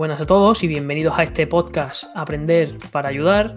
Buenas 0.00 0.22
a 0.22 0.24
todos 0.24 0.64
y 0.64 0.66
bienvenidos 0.66 1.18
a 1.18 1.24
este 1.24 1.46
podcast 1.46 2.04
Aprender 2.14 2.78
para 2.90 3.10
Ayudar, 3.10 3.54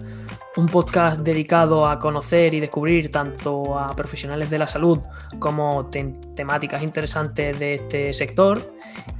un 0.58 0.66
podcast 0.66 1.22
dedicado 1.22 1.88
a 1.88 1.98
conocer 1.98 2.52
y 2.52 2.60
descubrir 2.60 3.10
tanto 3.10 3.78
a 3.78 3.96
profesionales 3.96 4.50
de 4.50 4.58
la 4.58 4.66
salud 4.66 4.98
como 5.38 5.88
temáticas 6.36 6.82
interesantes 6.82 7.58
de 7.58 7.76
este 7.76 8.12
sector. 8.12 8.60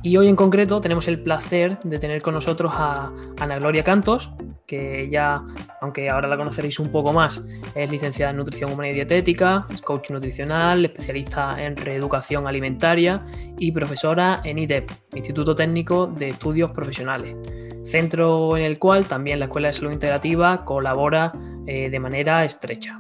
Y 0.03 0.19
hoy 0.19 0.29
en 0.29 0.37
concreto 0.37 0.83
tenemos 0.83 1.09
el 1.09 1.23
placer 1.23 1.79
de 1.83 1.99
tener 1.99 2.21
con 2.21 2.35
nosotros 2.35 2.75
a 2.77 3.11
Ana 3.41 3.59
Gloria 3.59 3.83
Cantos, 3.83 4.31
que 4.67 5.09
ya, 5.11 5.43
aunque 5.81 6.09
ahora 6.09 6.29
la 6.29 6.37
conoceréis 6.37 6.79
un 6.79 6.91
poco 6.91 7.13
más, 7.13 7.43
es 7.75 7.91
licenciada 7.91 8.31
en 8.31 8.39
nutrición 8.39 8.73
humana 8.73 8.91
y 8.91 8.95
dietética, 8.95 9.67
es 9.73 9.83
coach 9.83 10.11
nutricional, 10.11 10.85
especialista 10.85 11.61
en 11.63 11.77
reeducación 11.77 12.47
alimentaria 12.47 13.25
y 13.59 13.73
profesora 13.73 14.41
en 14.45 14.59
ITEP, 14.59 14.91
Instituto 15.15 15.55
Técnico 15.55 16.07
de 16.07 16.29
Estudios 16.29 16.73
Profesionales, 16.73 17.37
centro 17.85 18.57
en 18.57 18.65
el 18.65 18.79
cual 18.79 19.07
también 19.07 19.39
la 19.39 19.47
Escuela 19.47 19.69
de 19.69 19.75
Salud 19.75 19.93
Integrativa 19.93 20.65
colabora 20.65 21.33
eh, 21.67 21.91
de 21.91 22.01
manera 22.01 22.45
estrecha. 22.45 22.99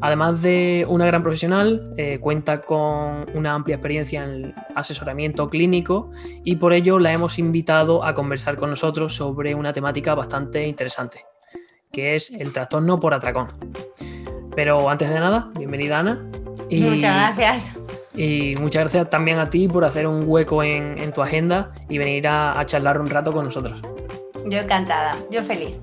Además 0.00 0.42
de 0.42 0.86
una 0.88 1.06
gran 1.06 1.22
profesional, 1.22 1.92
eh, 1.96 2.18
cuenta 2.20 2.58
con 2.58 3.26
una 3.34 3.54
amplia 3.54 3.76
experiencia 3.76 4.24
en 4.24 4.54
asesoramiento 4.74 5.48
clínico 5.48 6.10
y 6.44 6.56
por 6.56 6.72
ello 6.72 6.98
la 6.98 7.12
hemos 7.12 7.38
invitado 7.38 8.04
a 8.04 8.12
conversar 8.12 8.56
con 8.56 8.70
nosotros 8.70 9.14
sobre 9.14 9.54
una 9.54 9.72
temática 9.72 10.14
bastante 10.14 10.66
interesante, 10.66 11.24
que 11.92 12.14
es 12.14 12.30
el 12.30 12.52
trastorno 12.52 13.00
por 13.00 13.14
atracón. 13.14 13.48
Pero 14.54 14.90
antes 14.90 15.08
de 15.08 15.20
nada, 15.20 15.50
bienvenida 15.56 16.00
Ana. 16.00 16.24
Y, 16.68 16.82
muchas 16.82 17.36
gracias. 17.36 17.76
Y 18.14 18.54
muchas 18.60 18.84
gracias 18.84 19.10
también 19.10 19.38
a 19.38 19.48
ti 19.48 19.68
por 19.68 19.84
hacer 19.84 20.06
un 20.06 20.24
hueco 20.26 20.62
en, 20.62 21.12
tu 21.12 21.22
agenda 21.22 21.72
y 21.88 21.98
venir 21.98 22.28
a 22.28 22.64
charlar 22.66 23.00
un 23.00 23.08
rato 23.08 23.32
con 23.32 23.44
nosotros. 23.44 23.80
Yo 24.46 24.58
encantada, 24.58 25.16
yo 25.30 25.42
feliz. 25.42 25.76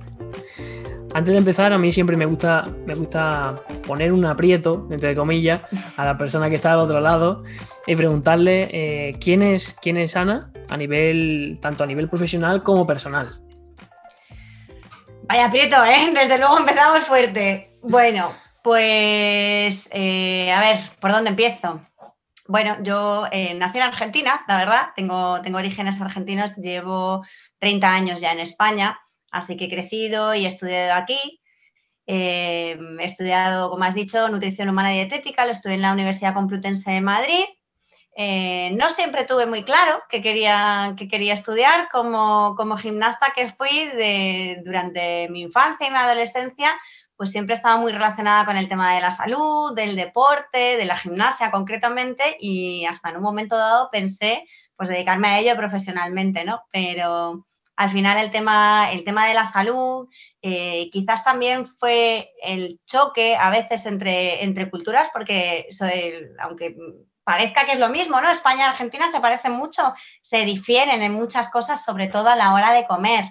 Antes 1.15 1.31
de 1.31 1.37
empezar, 1.37 1.71
a 1.71 1.77
mí 1.77 1.91
siempre 1.91 2.17
me 2.17 2.25
gusta, 2.25 2.63
me 2.87 2.95
gusta 2.95 3.55
poner 3.85 4.11
un 4.11 4.25
aprieto, 4.25 4.87
entre 4.89 5.15
comillas, 5.15 5.61
a 5.95 6.05
la 6.05 6.17
persona 6.17 6.49
que 6.49 6.55
está 6.55 6.73
al 6.73 6.79
otro 6.79 6.99
lado 7.01 7.43
y 7.85 7.95
preguntarle 7.95 8.69
eh, 8.71 9.15
quién, 9.19 9.43
es, 9.43 9.77
quién 9.79 9.97
es 9.97 10.15
Ana, 10.15 10.51
a 10.69 10.75
nivel, 10.75 11.59
tanto 11.61 11.83
a 11.83 11.87
nivel 11.87 12.09
profesional 12.09 12.63
como 12.63 12.87
personal. 12.87 13.29
Vaya 15.29 15.45
aprieto, 15.45 15.85
¿eh? 15.85 16.11
Desde 16.15 16.39
luego 16.39 16.57
empezamos 16.57 17.03
fuerte. 17.03 17.77
Bueno, 17.83 18.31
pues 18.63 19.89
eh, 19.91 20.51
a 20.51 20.61
ver, 20.61 20.79
¿por 20.99 21.11
dónde 21.11 21.29
empiezo? 21.29 21.79
Bueno, 22.47 22.77
yo 22.81 23.27
nací 23.55 23.77
en 23.77 23.83
Argentina, 23.83 24.43
la 24.47 24.57
verdad, 24.57 24.87
tengo, 24.95 25.39
tengo 25.41 25.59
orígenes 25.59 26.01
argentinos, 26.01 26.55
llevo 26.57 27.23
30 27.59 27.93
años 27.93 28.19
ya 28.19 28.33
en 28.33 28.39
España 28.39 28.99
Así 29.33 29.57
que 29.57 29.65
he 29.65 29.69
crecido 29.69 30.35
y 30.35 30.45
he 30.45 30.47
estudiado 30.47 30.93
aquí. 30.93 31.41
Eh, 32.05 32.77
he 32.99 33.03
estudiado, 33.03 33.71
como 33.71 33.83
has 33.83 33.95
dicho, 33.95 34.29
nutrición 34.29 34.69
humana 34.69 34.93
y 34.93 34.97
dietética, 34.97 35.45
lo 35.45 35.51
estudié 35.51 35.75
en 35.75 35.81
la 35.81 35.91
Universidad 35.91 36.35
Complutense 36.35 36.91
de 36.91 37.01
Madrid. 37.01 37.45
Eh, 38.15 38.69
no 38.77 38.89
siempre 38.89 39.23
tuve 39.23 39.47
muy 39.47 39.63
claro 39.63 40.03
que 40.07 40.21
quería, 40.21 40.93
que 40.95 41.07
quería 41.07 41.33
estudiar 41.33 41.89
como, 41.91 42.55
gimnasta 42.77 43.33
que 43.35 43.49
fui 43.49 43.89
durante 44.63 45.27
mi 45.29 45.41
infancia 45.41 45.87
y 45.87 45.89
mi 45.89 45.97
adolescencia, 45.97 46.71
pues 47.15 47.31
siempre 47.31 47.55
estaba 47.55 47.77
muy 47.77 47.91
relacionada 47.91 48.45
con 48.45 48.55
el 48.55 48.67
tema 48.67 48.93
de 48.93 49.01
la 49.01 49.09
salud, 49.09 49.73
del 49.75 49.95
deporte, 49.95 50.77
de 50.77 50.85
la 50.85 50.95
gimnasia 50.95 51.49
concretamente 51.49 52.37
y 52.39 52.85
hasta 52.85 53.09
en 53.09 53.17
un 53.17 53.23
momento 53.23 53.57
dado 53.57 53.89
pensé 53.91 54.47
pues 54.75 54.89
dedicarme 54.89 55.29
a 55.29 55.39
ello 55.39 55.55
profesionalmente, 55.55 56.45
¿no? 56.45 56.61
Pero 56.71 57.47
al 57.83 57.89
final 57.89 58.17
el 58.17 58.31
tema, 58.31 58.91
el 58.91 59.03
tema 59.03 59.27
de 59.27 59.33
la 59.33 59.45
salud, 59.45 60.07
eh, 60.41 60.89
quizás 60.91 61.23
también 61.23 61.65
fue 61.65 62.31
el 62.41 62.79
choque 62.85 63.35
a 63.35 63.49
veces 63.49 63.85
entre, 63.85 64.43
entre 64.43 64.69
culturas, 64.69 65.09
porque 65.11 65.67
aunque 66.39 66.75
parezca 67.23 67.65
que 67.65 67.73
es 67.73 67.79
lo 67.79 67.89
mismo, 67.89 68.21
¿no? 68.21 68.29
España 68.29 68.65
y 68.65 68.69
Argentina 68.69 69.07
se 69.09 69.19
parecen 69.19 69.53
mucho, 69.53 69.93
se 70.21 70.45
difieren 70.45 71.01
en 71.03 71.13
muchas 71.13 71.49
cosas, 71.49 71.83
sobre 71.83 72.07
todo 72.07 72.29
a 72.29 72.35
la 72.35 72.53
hora 72.53 72.71
de 72.71 72.85
comer. 72.85 73.25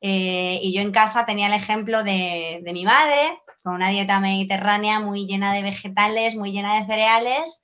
Eh, 0.00 0.60
y 0.62 0.74
yo 0.74 0.82
en 0.82 0.92
casa 0.92 1.24
tenía 1.24 1.46
el 1.46 1.54
ejemplo 1.54 2.04
de, 2.04 2.60
de 2.62 2.72
mi 2.74 2.84
madre, 2.84 3.40
con 3.62 3.74
una 3.74 3.88
dieta 3.88 4.20
mediterránea 4.20 5.00
muy 5.00 5.26
llena 5.26 5.54
de 5.54 5.62
vegetales, 5.62 6.36
muy 6.36 6.52
llena 6.52 6.78
de 6.78 6.86
cereales, 6.86 7.62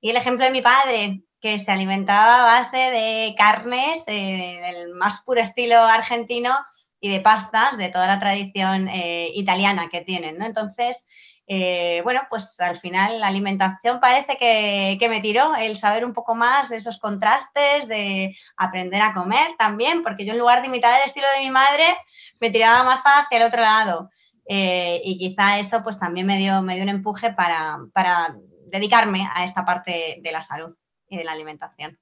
y 0.00 0.10
el 0.10 0.16
ejemplo 0.16 0.44
de 0.44 0.50
mi 0.50 0.62
padre, 0.62 1.22
que 1.46 1.60
se 1.60 1.70
alimentaba 1.70 2.40
a 2.40 2.58
base 2.58 2.76
de 2.76 3.32
carnes 3.38 4.04
del 4.04 4.94
más 4.94 5.22
puro 5.22 5.40
estilo 5.40 5.80
argentino 5.80 6.56
y 6.98 7.08
de 7.08 7.20
pastas 7.20 7.76
de 7.76 7.88
toda 7.88 8.08
la 8.08 8.18
tradición 8.18 8.88
eh, 8.88 9.30
italiana 9.32 9.88
que 9.88 10.00
tienen, 10.00 10.38
¿no? 10.38 10.44
Entonces, 10.44 11.06
eh, 11.46 12.00
bueno, 12.02 12.22
pues 12.28 12.58
al 12.58 12.74
final 12.74 13.20
la 13.20 13.28
alimentación 13.28 14.00
parece 14.00 14.36
que, 14.36 14.98
me 15.08 15.20
tiró 15.20 15.54
el 15.54 15.76
saber 15.76 16.04
un 16.04 16.14
poco 16.14 16.34
más 16.34 16.68
de 16.68 16.78
esos 16.78 16.98
contrastes, 16.98 17.86
de 17.86 18.36
aprender 18.56 19.00
a 19.00 19.14
comer 19.14 19.52
también, 19.56 20.02
porque 20.02 20.26
yo 20.26 20.32
en 20.32 20.40
lugar 20.40 20.62
de 20.62 20.66
imitar 20.66 20.98
el 20.98 21.04
estilo 21.04 21.28
de 21.36 21.44
mi 21.44 21.52
madre, 21.52 21.96
me 22.40 22.50
tiraba 22.50 22.82
más 22.82 23.02
hacia 23.04 23.38
el 23.38 23.44
otro 23.44 23.62
lado. 23.62 24.10
Eh, 24.48 25.00
y 25.04 25.16
quizá 25.16 25.60
eso 25.60 25.80
pues 25.84 25.96
también 25.96 26.26
me 26.26 26.38
dio, 26.38 26.60
me 26.62 26.74
dio 26.74 26.82
un 26.82 26.88
empuje 26.88 27.32
para, 27.32 27.78
para 27.92 28.34
dedicarme 28.66 29.28
a 29.32 29.44
esta 29.44 29.64
parte 29.64 30.18
de 30.20 30.32
la 30.32 30.42
salud 30.42 30.76
y 31.16 31.18
de 31.18 31.24
la 31.24 31.32
alimentación. 31.32 31.98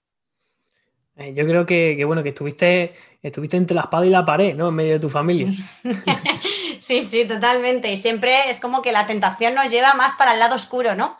Eh, 1.16 1.32
yo 1.34 1.46
creo 1.46 1.64
que, 1.64 2.04
bueno, 2.04 2.22
que 2.22 2.30
estuviste, 2.30 2.94
estuviste 3.22 3.56
entre 3.56 3.74
la 3.74 3.82
espada 3.82 4.04
y 4.04 4.10
la 4.10 4.24
pared, 4.24 4.54
¿no? 4.54 4.68
En 4.68 4.74
medio 4.74 4.94
de 4.94 5.00
tu 5.00 5.08
familia. 5.08 5.52
sí, 6.80 7.02
sí, 7.02 7.24
totalmente. 7.24 7.90
Y 7.92 7.96
siempre 7.96 8.50
es 8.50 8.58
como 8.58 8.82
que 8.82 8.90
la 8.90 9.06
tentación 9.06 9.54
nos 9.54 9.70
lleva 9.70 9.94
más 9.94 10.16
para 10.16 10.34
el 10.34 10.40
lado 10.40 10.56
oscuro, 10.56 10.96
¿no? 10.96 11.16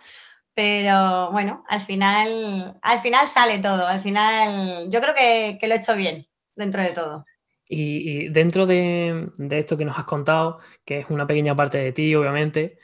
Pero 0.55 1.31
bueno, 1.31 1.65
al 1.69 1.81
final, 1.81 2.79
al 2.83 2.99
final 3.01 3.27
sale 3.29 3.59
todo. 3.59 3.87
Al 3.87 4.01
final, 4.01 4.91
yo 4.91 5.01
creo 5.01 5.15
que, 5.15 5.67
lo 5.67 5.75
he 5.75 5.79
hecho 5.79 5.95
bien 5.95 6.27
dentro 6.57 6.83
de 6.83 6.91
todo. 6.91 7.25
Y, 7.69 8.29
dentro 8.29 8.67
de, 8.67 9.29
esto 9.51 9.77
que 9.77 9.85
nos 9.85 9.99
has 9.99 10.05
contado, 10.05 10.59
que 10.85 11.01
es 11.01 11.07
una 11.09 11.27
pequeña 11.27 11.55
parte 11.55 11.79
de 11.79 11.93
ti, 11.93 12.15
obviamente, 12.15 12.79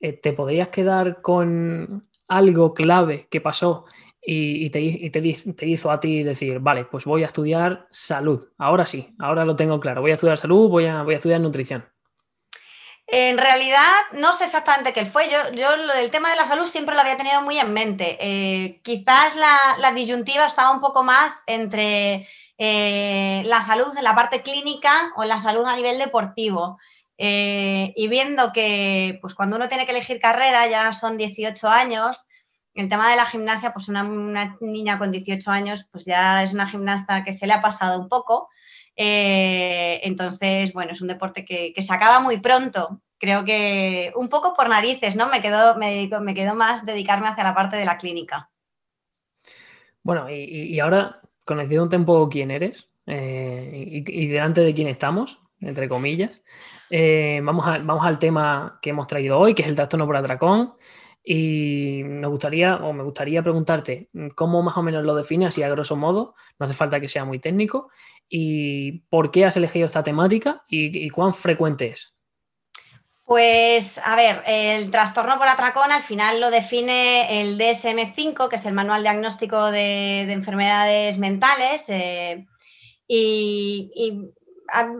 eh, 0.00 0.12
¿te 0.12 0.32
podrías 0.32 0.68
quedar 0.68 1.20
con 1.22 2.08
algo 2.28 2.74
clave 2.74 3.28
que 3.30 3.40
pasó 3.40 3.86
y, 4.28 4.70
te, 4.70 5.66
hizo 5.66 5.90
a 5.90 6.00
ti 6.00 6.24
decir, 6.24 6.58
vale, 6.58 6.84
pues 6.84 7.04
voy 7.04 7.22
a 7.22 7.26
estudiar 7.26 7.86
salud. 7.90 8.48
Ahora 8.58 8.84
sí, 8.84 9.14
ahora 9.20 9.44
lo 9.44 9.54
tengo 9.54 9.78
claro. 9.78 10.00
Voy 10.00 10.10
a 10.10 10.14
estudiar 10.14 10.36
salud, 10.36 10.68
voy 10.68 10.86
a, 10.86 11.02
voy 11.02 11.14
a 11.14 11.18
estudiar 11.18 11.40
nutrición. 11.40 11.88
En 13.06 13.38
realidad, 13.38 13.92
no 14.14 14.32
sé 14.32 14.44
exactamente 14.44 14.92
qué 14.92 15.04
fue. 15.04 15.30
Yo, 15.30 15.52
yo 15.52 15.76
lo 15.76 15.94
del 15.94 16.10
tema 16.10 16.30
de 16.30 16.36
la 16.36 16.44
salud 16.44 16.66
siempre 16.66 16.96
lo 16.96 17.02
había 17.02 17.16
tenido 17.16 17.40
muy 17.40 17.56
en 17.56 17.72
mente. 17.72 18.18
Eh, 18.20 18.80
quizás 18.82 19.36
la, 19.36 19.92
disyuntiva 19.92 20.44
estaba 20.44 20.72
un 20.72 20.80
poco 20.80 21.04
más 21.04 21.32
entre 21.46 22.26
eh, 22.58 23.44
la 23.46 23.62
salud 23.62 23.96
en 23.96 24.02
la 24.02 24.16
parte 24.16 24.42
clínica 24.42 25.12
o 25.14 25.24
la 25.24 25.38
salud 25.38 25.64
a 25.66 25.76
nivel 25.76 25.98
deportivo. 25.98 26.78
Eh, 27.16 27.92
y 27.94 28.08
viendo 28.08 28.52
que 28.52 29.18
pues 29.20 29.34
cuando 29.34 29.54
uno 29.54 29.68
tiene 29.68 29.86
que 29.86 29.92
elegir 29.92 30.18
carrera, 30.18 30.66
ya 30.66 30.90
son 30.90 31.16
18 31.16 31.68
años, 31.68 32.26
el 32.76 32.88
tema 32.88 33.10
de 33.10 33.16
la 33.16 33.24
gimnasia, 33.24 33.72
pues 33.72 33.88
una, 33.88 34.04
niña 34.60 34.98
con 34.98 35.10
18 35.10 35.50
años, 35.50 35.88
pues 35.90 36.04
ya 36.04 36.42
es 36.42 36.52
una 36.52 36.68
gimnasta 36.68 37.24
que 37.24 37.32
se 37.32 37.46
le 37.46 37.54
ha 37.54 37.60
pasado 37.60 37.98
un 37.98 38.08
poco. 38.08 38.50
Eh, 38.94 40.00
entonces, 40.04 40.72
bueno, 40.74 40.92
es 40.92 41.00
un 41.00 41.08
deporte 41.08 41.44
que, 41.44 41.74
se 41.76 41.92
acaba 41.92 42.20
muy 42.20 42.38
pronto. 42.38 43.00
Creo 43.18 43.44
que 43.44 44.12
un 44.14 44.28
poco 44.28 44.52
por 44.52 44.68
narices, 44.68 45.16
¿no? 45.16 45.26
Me 45.28 45.40
quedo, 45.40 45.76
me, 45.76 46.08
me 46.20 46.34
quedo 46.34 46.54
más 46.54 46.84
dedicarme 46.84 47.28
hacia 47.28 47.44
la 47.44 47.54
parte 47.54 47.76
de 47.76 47.86
la 47.86 47.96
clínica. 47.96 48.50
Bueno, 50.02 50.30
y, 50.30 50.78
ahora, 50.78 51.20
conociéndote 51.46 51.96
un 51.96 52.04
poco 52.04 52.28
quién 52.28 52.50
eres 52.50 52.88
eh, 53.06 54.04
y, 54.06 54.26
delante 54.28 54.60
de 54.60 54.74
quién 54.74 54.86
estamos, 54.86 55.40
entre 55.60 55.88
comillas, 55.88 56.42
eh, 56.90 57.40
vamos, 57.42 57.64
vamos 57.64 58.06
al 58.06 58.18
tema 58.18 58.78
que 58.82 58.90
hemos 58.90 59.06
traído 59.06 59.38
hoy, 59.38 59.54
que 59.54 59.62
es 59.62 59.68
el 59.68 59.76
trastorno 59.76 60.06
por 60.06 60.16
atracón. 60.16 60.74
Y 61.28 62.02
me 62.04 62.28
gustaría, 62.28 62.76
o 62.76 62.92
me 62.92 63.02
gustaría 63.02 63.42
preguntarte 63.42 64.08
mm, 64.12 64.28
cómo 64.28 64.62
más 64.62 64.76
o 64.76 64.82
menos 64.82 65.04
lo 65.04 65.16
defines, 65.16 65.48
así 65.48 65.62
a 65.64 65.68
grosso 65.68 65.96
modo, 65.96 66.36
no 66.56 66.66
hace 66.66 66.74
falta 66.74 67.00
que 67.00 67.08
sea 67.08 67.24
muy 67.24 67.40
técnico, 67.40 67.90
y 68.28 69.00
por 69.10 69.32
qué 69.32 69.44
has 69.44 69.56
elegido 69.56 69.86
esta 69.86 70.04
temática 70.04 70.62
y, 70.68 71.10
cuán 71.10 71.34
frecuente 71.34 71.88
es. 71.88 72.14
Pues 73.24 73.98
a 73.98 74.14
ver, 74.14 74.44
el 74.46 74.88
trastorno 74.92 75.36
por 75.36 75.48
atracón 75.48 75.90
al 75.90 76.04
final 76.04 76.40
lo 76.40 76.48
define 76.52 77.40
el 77.40 77.58
DSM5, 77.58 78.48
que 78.48 78.54
es 78.54 78.64
el 78.64 78.72
Manual 78.72 79.02
Diagnóstico 79.02 79.72
de, 79.72 80.30
Enfermedades 80.30 81.18
Mentales. 81.18 81.88
Eh, 81.88 82.46
y, 83.08 83.90
y, 83.96 84.30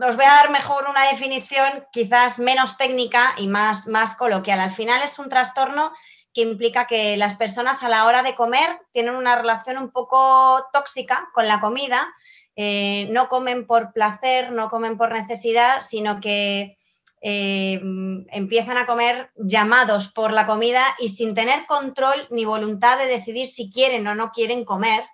os 0.05 0.15
voy 0.17 0.25
a 0.25 0.33
dar 0.33 0.49
mejor 0.51 0.85
una 0.89 1.09
definición 1.09 1.85
quizás 1.93 2.37
menos 2.37 2.77
técnica 2.77 3.33
y 3.37 3.47
más, 3.47 3.87
más 3.87 4.15
coloquial. 4.15 4.59
Al 4.59 4.71
final 4.71 5.01
es 5.03 5.19
un 5.19 5.29
trastorno 5.29 5.93
que 6.37 6.43
implica 6.43 6.85
que 6.85 7.17
las 7.17 7.35
personas 7.35 7.81
a 7.81 7.89
la 7.89 8.05
hora 8.05 8.21
de 8.21 8.35
comer 8.35 8.79
tienen 8.91 9.15
una 9.15 9.35
relación 9.35 9.79
un 9.79 9.89
poco 9.89 10.63
tóxica 10.71 11.27
con 11.33 11.47
la 11.47 11.59
comida, 11.59 12.13
eh, 12.55 13.07
no 13.09 13.27
comen 13.27 13.65
por 13.65 13.91
placer, 13.91 14.51
no 14.51 14.69
comen 14.69 14.99
por 14.99 15.11
necesidad, 15.13 15.81
sino 15.81 16.19
que 16.19 16.77
eh, 17.21 17.81
empiezan 18.29 18.77
a 18.77 18.85
comer 18.85 19.31
llamados 19.35 20.11
por 20.11 20.31
la 20.31 20.45
comida 20.45 20.83
y 20.99 21.09
sin 21.09 21.33
tener 21.33 21.65
control 21.65 22.27
ni 22.29 22.45
voluntad 22.45 22.99
de 22.99 23.07
decidir 23.07 23.47
si 23.47 23.71
quieren 23.71 24.05
o 24.05 24.13
no 24.13 24.29
quieren 24.31 24.63
comer, 24.63 25.05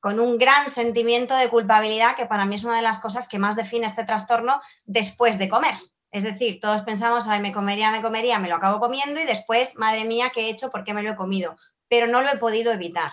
con 0.00 0.18
un 0.18 0.38
gran 0.38 0.70
sentimiento 0.70 1.36
de 1.36 1.50
culpabilidad 1.50 2.16
que 2.16 2.26
para 2.26 2.46
mí 2.46 2.56
es 2.56 2.64
una 2.64 2.74
de 2.74 2.82
las 2.82 2.98
cosas 2.98 3.28
que 3.28 3.38
más 3.38 3.54
define 3.54 3.86
este 3.86 4.02
trastorno 4.02 4.60
después 4.86 5.38
de 5.38 5.48
comer. 5.48 5.76
Es 6.14 6.22
decir, 6.22 6.60
todos 6.60 6.82
pensamos, 6.82 7.26
ay, 7.26 7.40
me 7.40 7.50
comería, 7.50 7.90
me 7.90 8.00
comería, 8.00 8.38
me 8.38 8.48
lo 8.48 8.54
acabo 8.54 8.78
comiendo 8.78 9.20
y 9.20 9.24
después, 9.24 9.74
madre 9.74 10.04
mía, 10.04 10.30
¿qué 10.32 10.42
he 10.42 10.48
hecho? 10.48 10.70
¿Por 10.70 10.84
qué 10.84 10.94
me 10.94 11.02
lo 11.02 11.10
he 11.10 11.16
comido? 11.16 11.56
Pero 11.88 12.06
no 12.06 12.22
lo 12.22 12.30
he 12.30 12.36
podido 12.36 12.70
evitar. 12.70 13.10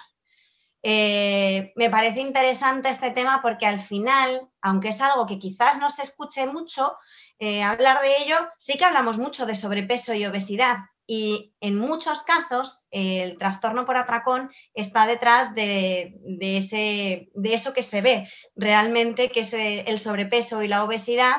Eh, 0.83 1.73
me 1.75 1.89
parece 1.89 2.19
interesante 2.21 2.89
este 2.89 3.09
tema 3.09 3.41
porque 3.41 3.65
al 3.65 3.79
final, 3.79 4.47
aunque 4.61 4.89
es 4.89 5.01
algo 5.01 5.25
que 5.25 5.39
quizás 5.39 5.79
no 5.79 5.89
se 5.89 6.03
escuche 6.03 6.45
mucho, 6.45 6.95
eh, 7.39 7.63
hablar 7.63 8.01
de 8.03 8.17
ello, 8.23 8.35
sí 8.59 8.77
que 8.77 8.85
hablamos 8.85 9.17
mucho 9.17 9.47
de 9.47 9.55
sobrepeso 9.55 10.13
y 10.13 10.27
obesidad. 10.27 10.77
Y 11.07 11.55
en 11.59 11.79
muchos 11.79 12.21
casos 12.21 12.85
el 12.91 13.35
trastorno 13.39 13.83
por 13.83 13.97
atracón 13.97 14.51
está 14.75 15.07
detrás 15.07 15.55
de, 15.55 16.13
ese, 16.39 17.31
de 17.33 17.53
eso 17.55 17.73
que 17.73 17.81
se 17.81 18.01
ve 18.01 18.29
realmente, 18.55 19.29
que 19.29 19.39
es 19.39 19.53
el 19.53 19.97
sobrepeso 19.97 20.61
y 20.61 20.67
la 20.67 20.83
obesidad, 20.83 21.37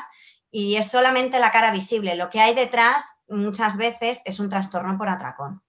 y 0.52 0.76
es 0.76 0.90
solamente 0.90 1.40
la 1.40 1.50
cara 1.50 1.72
visible. 1.72 2.14
Lo 2.14 2.28
que 2.28 2.38
hay 2.38 2.54
detrás 2.54 3.16
muchas 3.28 3.76
veces 3.78 4.22
es 4.26 4.38
un 4.38 4.50
trastorno 4.50 4.96
por 4.99 5.08
atracón. 5.08 5.62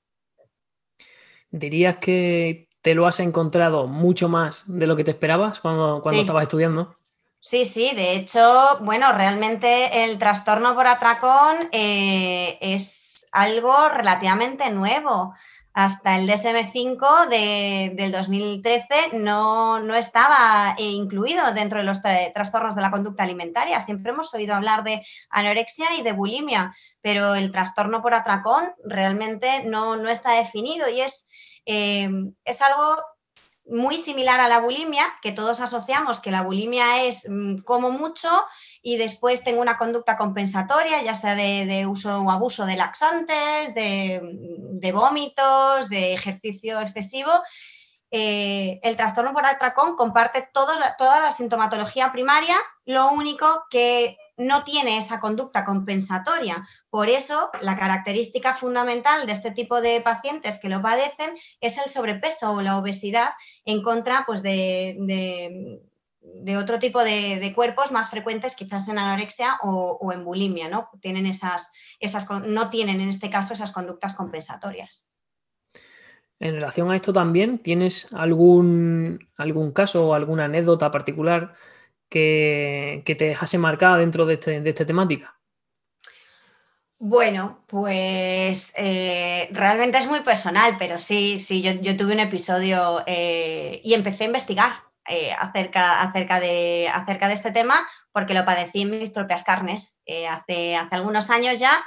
¿Dirías 1.49 1.97
que 1.97 2.67
te 2.81 2.93
lo 2.93 3.07
has 3.07 3.21
encontrado 3.21 3.87
mucho 3.87 4.27
más 4.27 4.63
de 4.67 4.85
lo 4.85 4.95
que 4.95 5.05
te 5.05 5.11
esperabas 5.11 5.61
cuando, 5.61 6.01
cuando 6.03 6.21
estabas 6.21 6.43
estudiando? 6.43 6.97
Sí, 7.39 7.65
sí, 7.65 7.91
de 7.95 8.15
hecho, 8.15 8.77
bueno, 8.81 9.11
realmente 9.13 10.03
el 10.03 10.17
trastorno 10.19 10.75
por 10.75 10.87
atracón 10.87 11.69
eh, 11.71 12.57
es 12.61 13.25
algo 13.31 13.89
relativamente 13.89 14.69
nuevo 14.69 15.33
hasta 15.73 16.17
el 16.17 16.27
DSM5 16.27 17.27
del 17.27 18.11
2013 18.11 19.17
no, 19.17 19.79
estaba 19.95 20.75
eh, 20.77 20.83
incluido 20.83 21.51
dentro 21.53 21.79
de 21.79 21.85
los 21.85 22.01
trastornos 22.33 22.75
de 22.75 22.81
la 22.81 22.91
conducta 22.91 23.23
alimentaria. 23.23 23.79
Siempre 23.79 24.11
hemos 24.11 24.33
oído 24.33 24.53
hablar 24.53 24.83
de 24.83 25.03
anorexia 25.29 25.87
y 25.97 26.03
de 26.03 26.11
bulimia, 26.11 26.75
pero 27.01 27.33
el 27.33 27.51
trastorno 27.51 28.01
por 28.03 28.13
atracón 28.13 28.71
realmente 28.85 29.63
no, 29.65 30.07
está 30.07 30.33
definido 30.33 30.87
y 30.89 31.01
es, 31.01 31.27
eh, 31.65 32.09
es 32.45 32.61
algo 32.61 32.97
muy 33.65 33.97
similar 33.97 34.39
a 34.39 34.47
la 34.47 34.59
bulimia, 34.59 35.05
que 35.21 35.31
todos 35.31 35.61
asociamos 35.61 36.19
que 36.19 36.31
la 36.31 36.41
bulimia 36.41 37.03
es 37.03 37.27
mm, 37.29 37.59
como 37.59 37.91
mucho 37.91 38.29
y 38.81 38.97
después 38.97 39.43
tengo 39.43 39.61
una 39.61 39.77
conducta 39.77 40.17
compensatoria, 40.17 41.01
ya 41.01 41.15
sea 41.15 41.35
de, 41.35 41.87
uso 41.87 42.19
o 42.19 42.31
abuso 42.31 42.65
de 42.65 42.75
laxantes, 42.75 43.73
de, 43.73 44.91
vómitos, 44.93 45.89
de 45.89 46.13
ejercicio 46.13 46.81
excesivo. 46.81 47.31
Eh, 48.11 48.79
el 48.83 48.95
trastorno 48.95 49.33
por 49.33 49.45
atracón 49.45 49.95
comparte 49.95 50.49
toda 50.53 51.21
la 51.21 51.31
sintomatología 51.31 52.11
primaria, 52.11 52.57
lo 52.85 53.11
único 53.11 53.65
que 53.69 54.17
no 54.37 54.63
tiene 54.63 54.97
esa 54.97 55.19
conducta 55.19 55.63
compensatoria. 55.63 56.63
Por 56.89 57.09
eso, 57.09 57.49
la 57.61 57.75
característica 57.75 58.53
fundamental 58.53 59.25
de 59.25 59.33
este 59.33 59.51
tipo 59.51 59.81
de 59.81 60.01
pacientes 60.01 60.59
que 60.59 60.69
lo 60.69 60.81
padecen 60.81 61.35
es 61.61 61.77
el 61.77 61.89
sobrepeso 61.89 62.51
o 62.51 62.61
la 62.61 62.77
obesidad 62.77 63.29
en 63.65 63.83
contra 63.83 64.23
pues, 64.25 64.41
de, 64.41 65.79
otro 66.57 66.79
tipo 66.79 67.03
de, 67.03 67.51
cuerpos 67.55 67.91
más 67.91 68.09
frecuentes, 68.09 68.55
quizás 68.55 68.87
en 68.87 68.97
anorexia 68.97 69.57
o, 69.61 70.11
en 70.11 70.23
bulimia, 70.23 70.69
¿no? 70.69 70.89
Tienen 70.99 71.25
esas, 71.25 71.71
esas, 71.99 72.27
no 72.29 72.69
tienen 72.69 73.01
en 73.01 73.09
este 73.09 73.29
caso 73.29 73.53
esas 73.53 73.71
conductas 73.71 74.15
compensatorias. 74.15 75.09
En 76.39 76.55
relación 76.55 76.91
a 76.91 76.95
esto 76.95 77.13
también, 77.13 77.59
¿tienes 77.59 78.11
algún, 78.11 79.29
algún 79.37 79.71
caso 79.71 80.09
o 80.09 80.13
alguna 80.13 80.45
anécdota 80.45 80.91
particular 80.91 81.53
que, 82.13 83.15
te 83.17 83.25
dejase 83.25 83.57
marcada 83.57 83.97
dentro 83.97 84.25
de, 84.25 84.35
este, 84.35 84.69
esta 84.69 84.85
temática? 84.85 85.35
Bueno, 86.99 87.63
pues 87.67 88.71
eh, 88.77 89.49
realmente 89.51 89.97
es 89.97 90.07
muy 90.07 90.21
personal, 90.21 90.75
pero 90.77 90.99
sí, 90.99 91.39
sí, 91.39 91.61
yo, 91.61 91.97
tuve 91.97 92.13
un 92.13 92.19
episodio 92.19 93.03
eh, 93.07 93.81
y 93.83 93.93
empecé 93.93 94.23
a 94.23 94.27
investigar 94.27 94.71
eh, 95.09 95.33
acerca, 95.37 96.01
acerca, 96.01 96.39
de, 96.39 96.87
acerca 96.93 97.27
de 97.27 97.33
este 97.33 97.51
tema 97.51 97.85
porque 98.13 98.33
lo 98.33 98.45
padecí 98.45 98.83
en 98.83 98.91
mis 98.91 99.09
propias 99.09 99.43
carnes 99.43 99.99
hace, 100.29 100.77
hace 100.77 100.95
algunos 100.95 101.29
años 101.29 101.59
ya. 101.59 101.83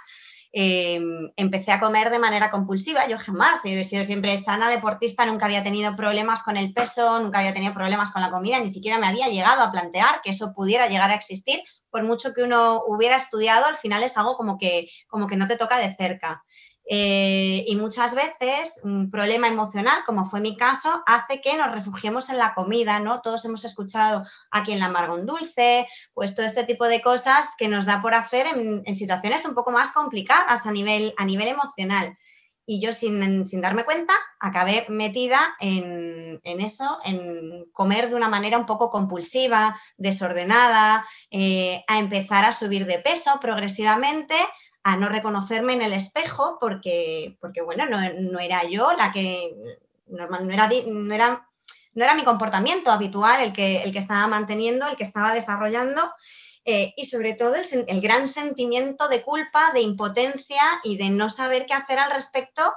Em, 0.58 1.30
empecé 1.36 1.70
a 1.70 1.78
comer 1.78 2.08
de 2.08 2.18
manera 2.18 2.48
compulsiva. 2.48 3.06
Yo 3.06 3.18
jamás 3.18 3.60
he 3.66 3.84
sido 3.84 4.04
siempre 4.04 4.38
sana 4.38 4.70
deportista, 4.70 5.26
nunca 5.26 5.44
había 5.44 5.62
tenido 5.62 5.94
problemas 5.94 6.42
con 6.42 6.56
el 6.56 6.72
peso, 6.72 7.20
nunca 7.20 7.40
había 7.40 7.52
tenido 7.52 7.74
problemas 7.74 8.10
con 8.10 8.22
la 8.22 8.30
comida, 8.30 8.58
ni 8.58 8.70
siquiera 8.70 8.96
me 8.96 9.06
había 9.06 9.28
llegado 9.28 9.60
a 9.60 9.70
plantear 9.70 10.22
que 10.22 10.30
eso 10.30 10.54
pudiera 10.54 10.88
llegar 10.88 11.10
a 11.10 11.14
existir. 11.14 11.60
Por 11.90 12.04
mucho 12.04 12.32
que 12.32 12.42
uno 12.42 12.82
hubiera 12.86 13.18
estudiado, 13.18 13.66
al 13.66 13.76
final 13.76 14.02
es 14.02 14.16
algo 14.16 14.34
como 14.34 14.56
que, 14.56 14.88
como 15.08 15.26
que 15.26 15.36
no 15.36 15.46
te 15.46 15.58
toca 15.58 15.76
de 15.76 15.94
cerca. 15.94 16.42
Eh, 16.88 17.64
y 17.66 17.74
muchas 17.74 18.14
veces 18.14 18.80
un 18.84 19.10
problema 19.10 19.48
emocional, 19.48 20.04
como 20.06 20.24
fue 20.24 20.40
mi 20.40 20.56
caso, 20.56 21.02
hace 21.04 21.40
que 21.40 21.56
nos 21.56 21.72
refugiemos 21.72 22.30
en 22.30 22.38
la 22.38 22.54
comida, 22.54 23.00
¿no? 23.00 23.20
Todos 23.22 23.44
hemos 23.44 23.64
escuchado 23.64 24.24
a 24.52 24.62
quien 24.62 24.78
la 24.78 24.86
amarga 24.86 25.14
un 25.14 25.26
dulce, 25.26 25.88
pues 26.14 26.36
todo 26.36 26.46
este 26.46 26.62
tipo 26.62 26.86
de 26.86 27.02
cosas 27.02 27.54
que 27.58 27.66
nos 27.66 27.86
da 27.86 28.00
por 28.00 28.14
hacer 28.14 28.46
en, 28.46 28.94
situaciones 28.94 29.44
un 29.44 29.54
poco 29.54 29.72
más 29.72 29.90
complicadas 29.90 30.64
a 30.64 30.70
nivel, 30.70 31.12
a 31.16 31.24
nivel 31.24 31.48
emocional. 31.48 32.16
Y 32.68 32.80
yo 32.80 32.92
sin, 32.92 33.44
darme 33.60 33.84
cuenta 33.84 34.12
acabé 34.40 34.86
metida 34.88 35.54
en, 35.60 36.40
eso, 36.42 36.98
en 37.04 37.64
comer 37.72 38.08
de 38.08 38.16
una 38.16 38.28
manera 38.28 38.58
un 38.58 38.66
poco 38.66 38.90
compulsiva, 38.90 39.78
desordenada, 39.96 41.06
eh, 41.30 41.84
a 41.86 41.98
empezar 41.98 42.44
a 42.44 42.52
subir 42.52 42.86
de 42.86 42.98
peso 42.98 43.38
progresivamente 43.40 44.34
a 44.86 44.96
no 44.96 45.08
reconocerme 45.08 45.72
en 45.72 45.82
el 45.82 45.92
espejo 45.92 46.58
porque, 46.60 47.36
porque 47.40 47.60
bueno, 47.60 47.86
no, 47.86 48.38
era 48.38 48.62
yo 48.68 48.92
la 48.92 49.10
que, 49.10 49.52
normal, 50.06 50.46
no, 50.46 50.52
era, 50.52 50.70
no, 50.86 51.12
era, 51.12 51.48
no 51.94 52.04
era 52.04 52.14
mi 52.14 52.22
comportamiento 52.22 52.92
habitual 52.92 53.42
el 53.42 53.52
que, 53.52 53.82
el 53.82 53.92
que 53.92 53.98
estaba 53.98 54.28
manteniendo, 54.28 54.86
el 54.86 54.94
que 54.94 55.02
estaba 55.02 55.34
desarrollando. 55.34 56.08
Eh, 56.64 56.94
y 56.96 57.06
sobre 57.06 57.32
todo 57.32 57.54
el, 57.56 58.00
gran 58.00 58.28
sentimiento 58.28 59.08
de 59.08 59.22
culpa, 59.22 59.72
de 59.72 59.80
impotencia 59.80 60.62
y 60.84 60.96
de 60.96 61.10
no 61.10 61.30
saber 61.30 61.66
qué 61.66 61.74
hacer 61.74 61.98
al 61.98 62.12
respecto, 62.12 62.72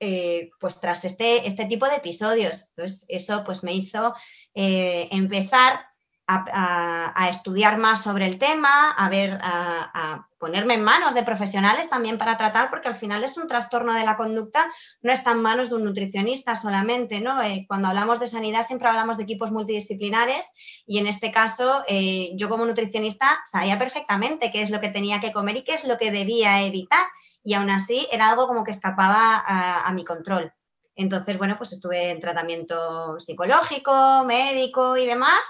eh, 0.00 0.50
pues 0.58 0.80
tras 0.80 1.04
este, 1.04 1.46
este 1.46 1.66
tipo 1.66 1.86
de 1.86 1.96
episodios. 1.96 2.64
Entonces, 2.70 3.06
eso 3.08 3.44
pues 3.44 3.62
me 3.62 3.74
hizo 3.74 4.12
eh, 4.54 5.06
empezar 5.12 5.86
a, 6.26 7.28
estudiar 7.28 7.78
más 7.78 8.02
sobre 8.02 8.26
el 8.26 8.38
tema, 8.38 8.90
a 8.90 9.08
ver, 9.08 9.38
a, 9.42 10.26
ponerme 10.38 10.74
en 10.74 10.84
manos 10.84 11.14
de 11.14 11.22
profesionales 11.22 11.88
también 11.88 12.18
para 12.18 12.36
tratar, 12.36 12.68
porque 12.68 12.88
al 12.88 12.94
final 12.94 13.24
es 13.24 13.38
un 13.38 13.48
trastorno 13.48 13.94
de 13.94 14.04
la 14.04 14.16
conducta, 14.16 14.70
no 15.00 15.10
está 15.10 15.30
en 15.32 15.40
manos 15.40 15.70
de 15.70 15.76
un 15.76 15.84
nutricionista 15.84 16.54
solamente, 16.54 17.20
¿no? 17.20 17.40
Eh, 17.40 17.64
cuando 17.66 17.88
hablamos 17.88 18.20
de 18.20 18.28
sanidad 18.28 18.60
siempre 18.60 18.88
hablamos 18.88 19.16
de 19.16 19.22
equipos 19.22 19.52
multidisciplinares 19.52 20.50
y 20.86 20.98
en 20.98 21.06
este 21.06 21.32
caso 21.32 21.82
eh, 21.88 22.32
yo 22.34 22.50
como 22.50 22.66
nutricionista 22.66 23.40
sabía 23.50 23.78
perfectamente 23.78 24.50
qué 24.52 24.60
es 24.60 24.68
lo 24.68 24.80
que 24.80 24.90
tenía 24.90 25.18
que 25.18 25.32
comer 25.32 25.56
y 25.56 25.64
qué 25.64 25.72
es 25.72 25.84
lo 25.84 25.96
que 25.96 26.10
debía 26.10 26.60
evitar 26.60 27.06
y 27.42 27.54
aún 27.54 27.70
así 27.70 28.06
era 28.12 28.28
algo 28.28 28.46
como 28.46 28.64
que 28.64 28.70
escapaba 28.70 29.42
a 29.46 29.92
mi 29.94 30.04
control. 30.04 30.52
Entonces, 30.96 31.38
bueno, 31.38 31.56
pues 31.56 31.72
estuve 31.72 32.10
en 32.10 32.20
tratamiento 32.20 33.18
psicológico, 33.18 34.24
médico 34.24 34.96
y 34.96 35.06
demás. 35.06 35.40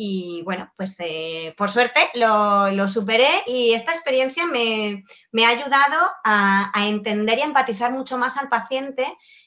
Y 0.00 0.42
bueno, 0.44 0.72
pues 0.76 0.94
eh, 1.00 1.52
por 1.58 1.68
suerte 1.68 1.98
lo, 2.14 2.86
superé 2.86 3.42
y 3.46 3.72
esta 3.72 3.90
experiencia 3.90 4.46
me, 4.46 5.02
ha 5.44 5.48
ayudado 5.48 6.08
a, 6.22 6.70
entender 6.86 7.38
y 7.38 7.42
empatizar 7.42 7.90
mucho 7.90 8.16
más 8.16 8.36
al 8.36 8.48
paciente 8.48 9.04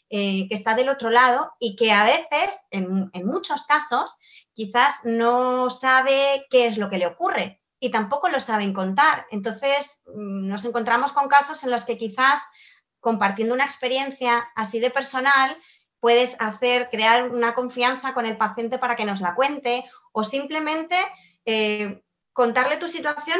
eh, 0.10 0.50
que 0.50 0.54
está 0.54 0.74
del 0.76 0.90
otro 0.90 1.10
lado 1.10 1.54
y 1.58 1.78
que 1.78 1.94
a 1.94 2.04
veces, 2.04 2.66
en, 2.70 3.10
en 3.14 3.26
muchos 3.26 3.64
casos, 3.64 4.18
quizás 4.54 5.06
no 5.06 5.70
sabe 5.70 6.46
qué 6.50 6.68
es 6.68 6.78
lo 6.78 6.90
que 6.90 6.98
le 6.98 7.08
ocurre 7.08 7.62
y 7.80 7.90
tampoco 7.90 8.28
lo 8.28 8.42
saben 8.42 8.74
contar. 8.74 9.28
Entonces, 9.32 10.04
mm, 10.06 10.50
nos 10.50 10.66
encontramos 10.66 11.14
con 11.14 11.30
casos 11.30 11.64
en 11.64 11.72
los 11.72 11.86
que 11.86 11.98
quizás 11.98 12.42
compartiendo 13.00 13.56
una 13.56 13.66
experiencia 13.66 14.52
así 14.56 14.80
de 14.80 14.92
personal, 14.92 15.58
puedes 16.02 16.36
hacer, 16.40 16.90
crear 16.90 17.30
una 17.30 17.54
confianza 17.54 18.14
con 18.14 18.26
el 18.26 18.36
paciente 18.36 18.78
para 18.78 18.98
que 18.98 19.06
nos 19.06 19.22
la 19.22 19.36
cuente 19.36 19.86
o 20.12 20.26
simplemente 20.26 20.98
eh, 21.46 22.04
contarle 22.34 22.78
tu 22.78 22.88
situación 22.88 23.40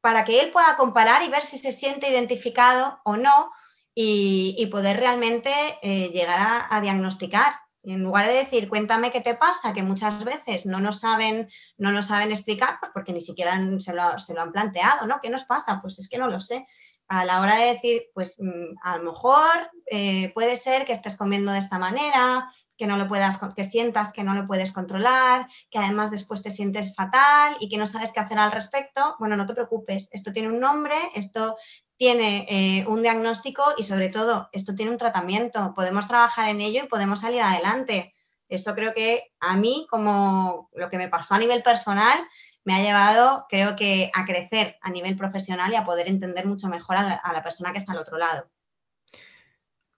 para 0.00 0.24
que 0.24 0.40
él 0.40 0.50
pueda 0.50 0.76
comparar 0.76 1.22
y 1.22 1.28
ver 1.28 1.42
si 1.42 1.58
se 1.58 1.72
siente 1.72 2.10
identificado 2.10 2.98
o 3.04 3.16
no 3.16 3.52
y, 3.94 4.66
poder 4.72 4.96
realmente 4.96 5.52
eh, 5.82 6.08
llegar 6.08 6.66
a, 6.70 6.80
diagnosticar. 6.80 7.54
En 7.82 8.02
lugar 8.02 8.26
de 8.26 8.34
decir, 8.34 8.68
cuéntame 8.68 9.10
qué 9.10 9.20
te 9.20 9.34
pasa, 9.34 9.74
que 9.74 9.82
muchas 9.82 10.24
veces 10.24 10.64
no 10.64 10.80
nos 10.80 11.00
saben, 11.00 11.50
no 11.76 11.92
nos 11.92 12.06
saben 12.06 12.30
explicar, 12.30 12.78
pues 12.80 12.92
porque 12.94 13.12
ni 13.12 13.20
siquiera 13.20 13.58
se 13.78 13.92
lo, 13.92 14.18
se 14.18 14.32
lo 14.32 14.40
han 14.40 14.52
planteado, 14.52 15.06
¿no? 15.06 15.20
¿Qué 15.20 15.28
nos 15.28 15.44
pasa? 15.44 15.80
Pues 15.82 15.98
es 15.98 16.08
que 16.08 16.18
no 16.18 16.28
lo 16.28 16.40
sé 16.40 16.64
a 17.10 17.24
la 17.24 17.40
hora 17.40 17.56
de 17.56 17.72
decir, 17.72 18.04
pues 18.14 18.36
mm, 18.38 18.76
a 18.82 18.96
lo 18.96 19.02
mejor 19.02 19.68
eh, 19.90 20.30
puede 20.32 20.54
ser 20.54 20.84
que 20.84 20.92
estés 20.92 21.16
comiendo 21.16 21.50
de 21.50 21.58
esta 21.58 21.76
manera, 21.76 22.48
que 22.78 22.86
no 22.86 22.96
lo 22.96 23.08
puedas, 23.08 23.40
que 23.56 23.64
sientas 23.64 24.12
que 24.12 24.22
no 24.22 24.32
lo 24.32 24.46
puedes 24.46 24.70
controlar, 24.70 25.48
que 25.70 25.78
además 25.78 26.12
después 26.12 26.40
te 26.40 26.52
sientes 26.52 26.94
fatal 26.94 27.56
y 27.58 27.68
que 27.68 27.78
no 27.78 27.86
sabes 27.86 28.12
qué 28.12 28.20
hacer 28.20 28.38
al 28.38 28.52
respecto. 28.52 29.16
Bueno, 29.18 29.36
no 29.36 29.44
te 29.44 29.54
preocupes, 29.54 30.08
esto 30.12 30.32
tiene 30.32 30.50
un 30.50 30.60
nombre, 30.60 30.94
esto 31.16 31.56
tiene 31.96 32.46
eh, 32.48 32.86
un 32.86 33.02
diagnóstico 33.02 33.64
y 33.76 33.82
sobre 33.82 34.08
todo 34.08 34.48
esto 34.52 34.76
tiene 34.76 34.92
un 34.92 34.98
tratamiento. 34.98 35.74
Podemos 35.74 36.06
trabajar 36.06 36.48
en 36.48 36.60
ello 36.60 36.84
y 36.84 36.88
podemos 36.88 37.22
salir 37.22 37.42
adelante. 37.42 38.14
Eso 38.48 38.74
creo 38.76 38.94
que 38.94 39.32
a 39.40 39.56
mí, 39.56 39.86
como 39.90 40.70
lo 40.74 40.88
que 40.88 40.96
me 40.96 41.08
pasó 41.08 41.34
a 41.34 41.38
nivel 41.38 41.62
personal, 41.64 42.20
me 42.64 42.74
ha 42.74 42.82
llevado, 42.82 43.46
creo 43.48 43.76
que, 43.76 44.10
a 44.14 44.24
crecer 44.24 44.76
a 44.82 44.90
nivel 44.90 45.16
profesional 45.16 45.72
y 45.72 45.76
a 45.76 45.84
poder 45.84 46.08
entender 46.08 46.46
mucho 46.46 46.68
mejor 46.68 46.96
a 46.96 47.32
la, 47.32 47.42
persona 47.42 47.72
que 47.72 47.78
está 47.78 47.92
al 47.92 47.98
otro 47.98 48.18
lado. 48.18 48.48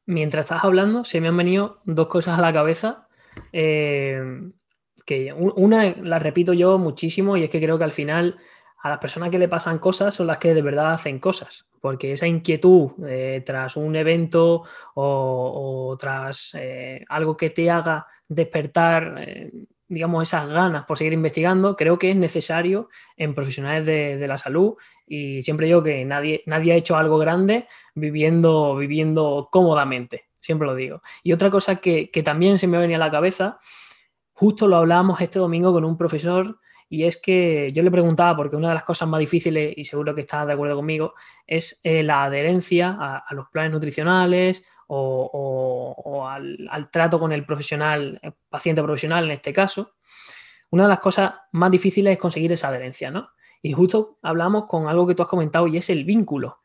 Mientras 0.06 0.46
estás 0.46 0.64
hablando, 0.64 1.04
se 1.04 1.20
me 1.20 1.28
han 1.28 1.36
venido 1.36 1.80
dos 1.84 2.08
cosas 2.08 2.38
a 2.38 2.42
la 2.42 2.52
cabeza. 2.52 3.06
Eh, 3.52 4.20
que 5.06 5.32
una 5.32 5.96
la 5.96 6.18
repito 6.18 6.52
yo 6.52 6.78
muchísimo 6.78 7.36
y 7.36 7.44
es 7.44 7.50
que 7.50 7.60
creo 7.60 7.78
que 7.78 7.84
al 7.84 7.92
final 7.92 8.38
a 8.82 8.88
las 8.88 8.98
personas 8.98 9.30
que 9.30 9.38
le 9.38 9.48
pasan 9.48 9.78
cosas 9.78 10.14
son 10.14 10.26
las 10.26 10.38
que 10.38 10.54
de 10.54 10.62
verdad 10.62 10.92
hacen 10.92 11.18
cosas, 11.18 11.66
porque 11.80 12.12
esa 12.12 12.26
inquietud 12.26 12.90
eh, 13.06 13.42
tras 13.44 13.76
un 13.76 13.96
evento 13.96 14.64
o, 14.94 15.96
tras 15.98 16.54
eh, 16.54 17.04
algo 17.08 17.36
que 17.36 17.50
te 17.50 17.70
haga 17.70 18.06
despertar 18.28 19.24
digamos, 19.92 20.26
esas 20.26 20.48
ganas 20.48 20.86
por 20.86 20.96
seguir 20.96 21.12
investigando, 21.12 21.76
creo 21.76 21.98
que 21.98 22.10
es 22.10 22.16
necesario 22.16 22.88
en 23.18 23.34
profesionales 23.34 23.84
de, 23.84 24.26
la 24.26 24.38
salud 24.38 24.74
y 25.06 25.42
siempre 25.42 25.66
digo 25.66 25.82
que 25.82 26.02
nadie, 26.06 26.42
nadie 26.46 26.72
ha 26.72 26.76
hecho 26.76 26.96
algo 26.96 27.18
grande 27.18 27.66
viviendo, 27.94 28.74
viviendo 28.76 29.50
cómodamente, 29.52 30.30
siempre 30.40 30.66
lo 30.66 30.74
digo. 30.74 31.02
Y 31.22 31.34
otra 31.34 31.50
cosa 31.50 31.76
que, 31.76 32.08
también 32.24 32.58
se 32.58 32.66
me 32.68 32.78
venía 32.78 32.96
a 32.96 33.00
la 33.00 33.10
cabeza, 33.10 33.58
justo 34.32 34.66
lo 34.66 34.76
hablábamos 34.76 35.20
este 35.20 35.38
domingo 35.38 35.74
con 35.74 35.84
un 35.84 35.98
profesor 35.98 36.58
y 36.88 37.04
es 37.04 37.20
que 37.20 37.70
yo 37.74 37.82
le 37.82 37.90
preguntaba, 37.90 38.34
porque 38.34 38.56
una 38.56 38.68
de 38.68 38.74
las 38.74 38.84
cosas 38.84 39.08
más 39.08 39.20
difíciles, 39.20 39.74
y 39.76 39.84
seguro 39.84 40.14
que 40.14 40.22
estás 40.22 40.46
de 40.46 40.54
acuerdo 40.54 40.76
conmigo, 40.76 41.12
es 41.46 41.80
eh, 41.84 42.02
la 42.02 42.24
adherencia 42.24 42.96
a, 42.98 43.34
los 43.34 43.48
planes 43.50 43.72
nutricionales 43.72 44.64
o, 44.88 46.26
al, 46.28 46.90
trato 46.90 47.18
con 47.18 47.32
el 47.32 47.44
profesional, 47.44 48.18
el 48.22 48.34
paciente 48.48 48.82
profesional 48.82 49.24
en 49.24 49.32
este 49.32 49.52
caso, 49.52 49.94
una 50.70 50.84
de 50.84 50.88
las 50.88 51.00
cosas 51.00 51.32
más 51.52 51.70
difíciles 51.70 52.12
es 52.12 52.18
conseguir 52.18 52.52
esa 52.52 52.68
adherencia, 52.68 53.10
¿no? 53.10 53.30
Y 53.60 53.72
justo 53.72 54.18
hablamos 54.22 54.64
con 54.66 54.88
algo 54.88 55.06
que 55.06 55.14
tú 55.14 55.22
has 55.22 55.28
comentado 55.28 55.66
y 55.66 55.76
es 55.76 55.90
el 55.90 56.04
vínculo. 56.04 56.62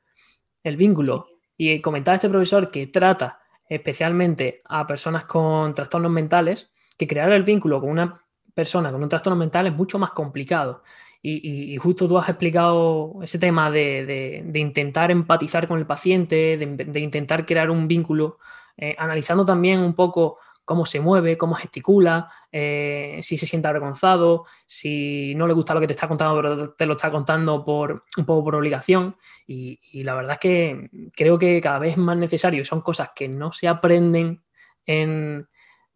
El 0.63 0.77
vínculo. 0.77 1.25
Y 1.57 1.81
comentaba 1.81 2.15
este 2.15 2.29
profesor 2.29 2.71
que 2.71 2.87
trata 2.87 3.39
especialmente 3.69 4.61
a 4.65 4.87
personas 4.87 5.25
con 5.25 5.73
trastornos 5.73 6.11
mentales, 6.11 6.71
que 6.97 7.07
crear 7.07 7.31
el 7.31 7.43
vínculo 7.43 7.79
con 7.79 7.89
una 7.89 8.23
persona 8.57 8.91
con 8.91 9.03
un 9.03 9.09
trastorno 9.09 9.37
mental 9.37 9.67
es 9.67 9.73
mucho 9.73 9.99
más 9.99 10.11
complicado. 10.11 10.81
Y, 11.29 11.75
justo 11.77 12.07
tú 12.07 12.17
has 12.17 12.29
explicado 12.29 13.19
ese 13.21 13.37
tema 13.37 13.69
de, 13.69 14.49
intentar 14.53 15.11
empatizar 15.11 15.67
con 15.67 15.77
el 15.77 15.85
paciente, 15.85 16.57
de, 16.57 16.99
intentar 16.99 17.45
crear 17.45 17.69
un 17.69 17.87
vínculo, 17.87 18.39
eh, 18.77 18.95
analizando 18.97 19.45
también 19.45 19.79
un 19.79 19.93
poco 19.93 20.37
cómo 20.63 20.85
se 20.85 21.01
mueve, 21.01 21.37
cómo 21.37 21.55
gesticula, 21.55 22.29
eh, 22.51 23.19
si 23.23 23.37
se 23.37 23.45
siente 23.45 23.67
avergonzado, 23.67 24.45
si 24.65 25.33
no 25.35 25.47
le 25.47 25.53
gusta 25.53 25.73
lo 25.73 25.81
que 25.81 25.87
te 25.87 25.93
está 25.93 26.07
contando, 26.07 26.35
pero 26.35 26.73
te 26.73 26.85
lo 26.85 26.93
está 26.93 27.11
contando 27.11 27.63
por 27.63 28.05
un 28.17 28.25
poco 28.25 28.45
por 28.45 28.55
obligación. 28.55 29.17
Y, 29.45 29.79
y 29.91 30.03
la 30.03 30.15
verdad 30.15 30.33
es 30.33 30.39
que 30.39 30.89
creo 31.13 31.37
que 31.37 31.59
cada 31.61 31.79
vez 31.79 31.91
es 31.91 31.97
más 31.97 32.17
necesario, 32.17 32.63
son 32.63 32.81
cosas 32.81 33.11
que 33.15 33.27
no 33.27 33.51
se 33.51 33.67
aprenden 33.67 34.43
en, 34.85 35.47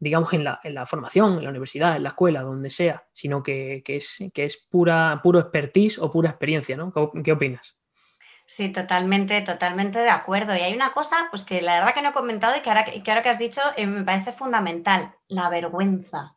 digamos, 0.01 0.34
en 0.34 0.43
la, 0.43 0.60
en 0.63 0.74
la, 0.74 0.88
formación, 0.88 1.38
en 1.38 1.43
la 1.43 1.51
universidad, 1.51 1.96
en 1.96 2.01
la 2.01 2.10
escuela, 2.10 2.41
donde 2.41 2.72
sea, 2.72 3.05
sino 3.13 3.43
que, 3.43 3.84
es, 3.86 4.17
que 4.34 4.46
es 4.46 4.58
pura, 4.58 5.22
puro 5.22 5.39
expertise 5.39 6.00
o 6.00 6.12
pura 6.12 6.31
experiencia, 6.31 6.75
¿no? 6.75 6.91
¿Qué, 7.24 7.31
opinas? 7.31 7.77
Sí, 8.48 8.70
totalmente, 8.70 9.39
totalmente 9.41 10.00
de 10.00 10.10
acuerdo. 10.10 10.55
Y 10.55 10.62
hay 10.62 10.74
una 10.74 10.91
cosa, 10.91 11.27
pues 11.29 11.43
que 11.43 11.62
la 11.62 11.75
verdad 11.75 11.93
que 11.93 12.01
no 12.01 12.10
he 12.10 12.13
comentado 12.13 12.58
y 12.58 12.62
que 12.62 12.70
ahora 12.72 12.84
que, 12.84 13.03
ahora 13.12 13.22
que 13.22 13.29
has 13.29 13.38
dicho 13.38 13.62
eh, 13.77 13.86
me 13.86 14.03
parece 14.03 14.34
fundamental, 14.34 15.13
la 15.27 15.50
vergüenza. 15.50 16.36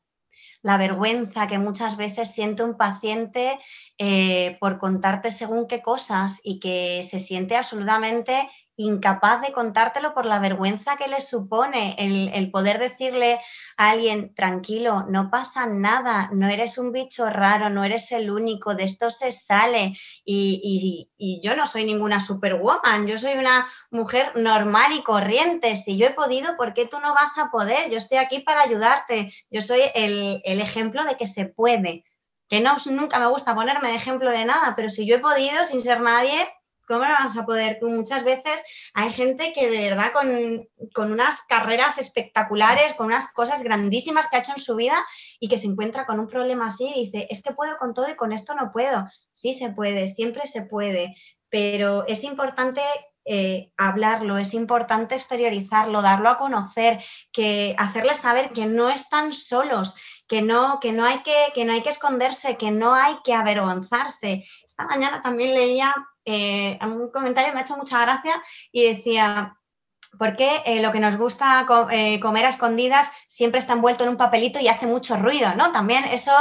La 0.61 0.77
vergüenza 0.77 1.47
que 1.47 1.59
muchas 1.59 1.97
veces 1.97 2.35
siente 2.35 2.63
un 2.63 2.77
paciente 2.77 3.59
eh, 3.97 4.59
por 4.61 4.79
contarte 4.79 5.31
según 5.31 5.67
qué 5.67 5.81
cosas 5.81 6.41
y 6.45 6.61
que 6.61 7.03
se 7.03 7.19
siente 7.19 7.57
absolutamente 7.57 8.51
incapaz 8.77 9.41
de 9.41 9.53
contártelo 9.53 10.15
por 10.15 10.27
la 10.27 10.39
vergüenza 10.39 10.97
que 10.97 11.09
le 11.09 11.21
supone 11.21 11.95
el, 11.99 12.51
poder 12.51 12.79
decirle 12.79 13.41
a 13.77 13.91
alguien, 13.91 14.35
tranquilo, 14.35 15.05
no 15.09 15.31
pasa 15.31 15.67
nada, 15.67 16.31
no 16.33 16.49
eres 16.49 16.79
un 16.79 16.93
bicho 16.93 17.29
raro, 17.31 17.71
no 17.71 17.85
eres 17.85 18.11
el 18.13 18.31
único, 18.31 18.75
de 18.75 18.85
esto 18.85 19.11
se 19.11 19.33
sale. 19.33 19.97
Y, 20.25 21.09
y 21.17 21.41
yo 21.43 21.57
no 21.57 21.67
soy 21.67 21.85
ninguna 21.85 22.21
superwoman, 22.21 23.07
yo 23.07 23.17
soy 23.19 23.35
una 23.35 23.67
mujer 23.91 24.33
normal 24.37 24.93
y 24.93 25.03
corriente. 25.03 25.77
Si 25.77 25.97
yo 25.97 26.07
he 26.07 26.11
podido, 26.11 26.57
¿por 26.57 26.75
qué 26.75 26.87
tú 26.87 26.99
no 27.01 27.15
vas 27.15 27.39
a 27.39 27.51
poder? 27.51 27.91
Yo 27.91 27.99
estoy 27.99 28.19
aquí 28.19 28.41
para 28.41 28.63
ayudarte. 28.63 29.33
Yo 29.51 29.63
soy 29.63 29.81
el, 29.95 30.41
el 30.45 30.61
ejemplo 30.61 31.05
de 31.05 31.17
que 31.17 31.27
se 31.27 31.47
puede. 31.47 32.05
Que 32.49 32.61
no, 32.61 32.77
nunca 32.91 33.19
me 33.19 33.27
gusta 33.27 33.55
ponerme 33.55 33.89
de 33.89 33.97
ejemplo 33.97 34.31
de 34.31 34.45
nada, 34.45 34.75
pero 34.77 34.91
si 34.91 35.07
yo 35.07 35.17
he 35.17 35.21
podido 35.21 35.65
sin 35.65 35.81
ser 35.81 36.01
nadie, 36.01 36.47
¿Cómo 36.87 37.01
no 37.01 37.11
vas 37.11 37.37
a 37.37 37.47
poder 37.47 37.79
tú? 37.81 37.89
Muchas 37.89 38.25
veces 38.25 38.63
hay 38.93 39.11
gente 39.13 39.53
que 39.53 39.71
de 39.71 39.91
verdad 39.91 40.13
con, 40.13 41.11
unas 41.11 41.43
carreras 41.43 41.99
espectaculares, 41.99 42.95
con 42.95 43.07
unas 43.07 43.33
cosas 43.33 43.63
grandísimas 43.63 44.29
que 44.29 44.37
ha 44.37 44.41
hecho 44.41 44.53
en 44.53 44.63
su 44.63 44.77
vida 44.77 45.05
y 45.41 45.49
que 45.49 45.59
se 45.59 45.67
encuentra 45.67 46.07
con 46.07 46.21
un 46.21 46.29
problema 46.29 46.67
así 46.67 46.91
y 46.95 47.07
dice, 47.07 47.27
es 47.31 47.43
que 47.43 47.53
puedo 47.53 47.77
con 47.79 47.95
todo 47.95 48.09
y 48.09 48.17
con 48.17 48.33
esto 48.33 48.55
no 48.55 48.73
puedo. 48.73 49.07
Sí 49.33 49.53
se 49.53 49.71
puede, 49.71 50.09
siempre 50.09 50.47
se 50.47 50.63
puede, 50.63 51.15
pero 51.49 52.05
es 52.07 52.25
importante 52.25 52.83
eh, 53.27 53.73
hablarlo, 53.79 54.37
es 54.37 54.53
importante 54.53 55.15
exteriorizarlo, 55.15 56.03
darlo 56.03 56.29
a 56.29 56.37
conocer, 56.37 57.03
que 57.33 57.75
hacerles 57.79 58.19
saber 58.19 58.51
que 58.51 58.67
no 58.67 58.91
están 58.91 59.33
solos, 59.33 59.97
que 60.29 60.43
no, 60.43 60.79
que 60.79 60.93
no, 60.93 61.07
hay 61.07 61.23
que, 61.23 61.35
que 61.55 61.65
no 61.65 61.73
hay 61.73 61.83
que 61.83 61.89
esconderse, 61.89 62.59
que 62.59 62.71
no 62.71 62.95
hay 62.95 63.17
que 63.25 63.33
avergonzarse. 63.33 64.45
Esta 64.67 64.85
mañana 64.85 65.23
también 65.23 65.55
leía 65.55 65.95
eh, 66.25 66.79
un 66.83 67.11
comentario 67.11 67.53
me 67.53 67.61
ha 67.61 67.63
hecho 67.63 67.77
mucha 67.77 68.01
gracia 68.01 68.43
y 68.73 68.85
decía, 68.89 69.59
¿por 70.19 70.37
qué 70.37 70.63
eh, 70.65 70.81
lo 70.83 70.93
que 70.93 71.01
nos 71.01 71.17
gusta 71.17 71.67
eh, 71.91 72.21
comer 72.21 72.47
a 72.47 72.49
escondidas 72.49 73.11
siempre 73.27 73.59
está 73.59 73.73
envuelto 73.73 74.05
en 74.05 74.11
un 74.11 74.17
papelito 74.17 74.61
y 74.61 74.69
hace 74.69 74.87
mucho 74.87 75.17
ruido? 75.17 75.55
¿no? 75.57 75.73
También 75.73 76.05
eso 76.05 76.33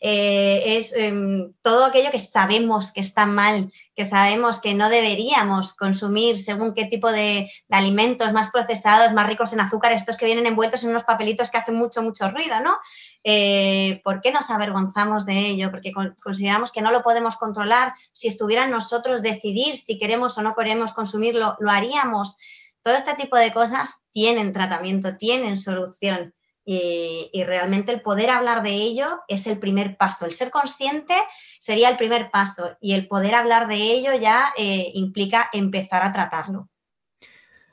es 0.00 0.94
em, 0.94 1.52
todo 1.62 1.84
aquello 1.84 2.10
que 2.10 2.18
sabemos 2.18 2.92
que 2.92 3.00
está 3.00 3.26
mal, 3.26 3.70
que 3.94 4.04
sabemos 4.04 4.60
que 4.60 4.74
no 4.74 4.88
deberíamos 4.88 5.74
consumir 5.74 6.38
según 6.38 6.72
qué 6.74 6.86
tipo 6.86 7.12
de, 7.12 7.50
de, 7.68 7.76
alimentos 7.76 8.32
más 8.32 8.50
procesados, 8.50 9.12
más 9.12 9.26
ricos 9.26 9.52
en 9.52 9.60
azúcar, 9.60 9.92
estos 9.92 10.16
que 10.16 10.24
vienen 10.24 10.46
envueltos 10.46 10.84
en 10.84 10.90
unos 10.90 11.04
papelitos 11.04 11.50
que 11.50 11.58
hacen 11.58 11.74
mucho, 11.74 12.02
mucho 12.02 12.30
ruido, 12.30 12.60
¿no? 12.60 12.78
Eh, 13.22 14.00
¿por 14.02 14.20
qué 14.20 14.32
nos 14.32 14.50
avergonzamos 14.50 15.26
de 15.26 15.38
ello? 15.38 15.70
Porque 15.70 15.92
consideramos 16.22 16.72
que 16.72 16.82
no 16.82 16.90
lo 16.90 17.02
podemos 17.02 17.36
controlar. 17.36 17.94
Si 18.12 18.28
estuviera 18.28 18.64
en 18.64 18.70
nosotros 18.70 19.22
decidir 19.22 19.76
si 19.76 19.98
queremos 19.98 20.38
o 20.38 20.42
no 20.42 20.54
queremos 20.54 20.92
consumirlo, 20.92 21.56
lo 21.60 21.70
haríamos. 21.70 22.38
Todo 22.82 22.94
este 22.94 23.14
tipo 23.14 23.36
de 23.36 23.52
cosas 23.52 24.00
tienen 24.12 24.52
tratamiento, 24.52 25.16
tienen 25.16 25.56
solución. 25.56 26.34
Y, 26.64 27.30
realmente 27.46 27.90
el 27.90 28.00
poder 28.00 28.30
hablar 28.30 28.62
de 28.62 28.70
ello 28.70 29.20
es 29.26 29.46
el 29.46 29.58
primer 29.58 29.96
paso. 29.96 30.24
El 30.26 30.32
ser 30.32 30.50
consciente 30.50 31.14
sería 31.58 31.88
el 31.88 31.96
primer 31.96 32.30
paso 32.30 32.76
y 32.80 32.92
el 32.92 33.08
poder 33.08 33.34
hablar 33.34 33.66
de 33.66 33.76
ello 33.76 34.14
ya 34.14 34.52
eh, 34.56 34.92
implica 34.94 35.50
empezar 35.52 36.02
a 36.04 36.12
tratarlo. 36.12 36.68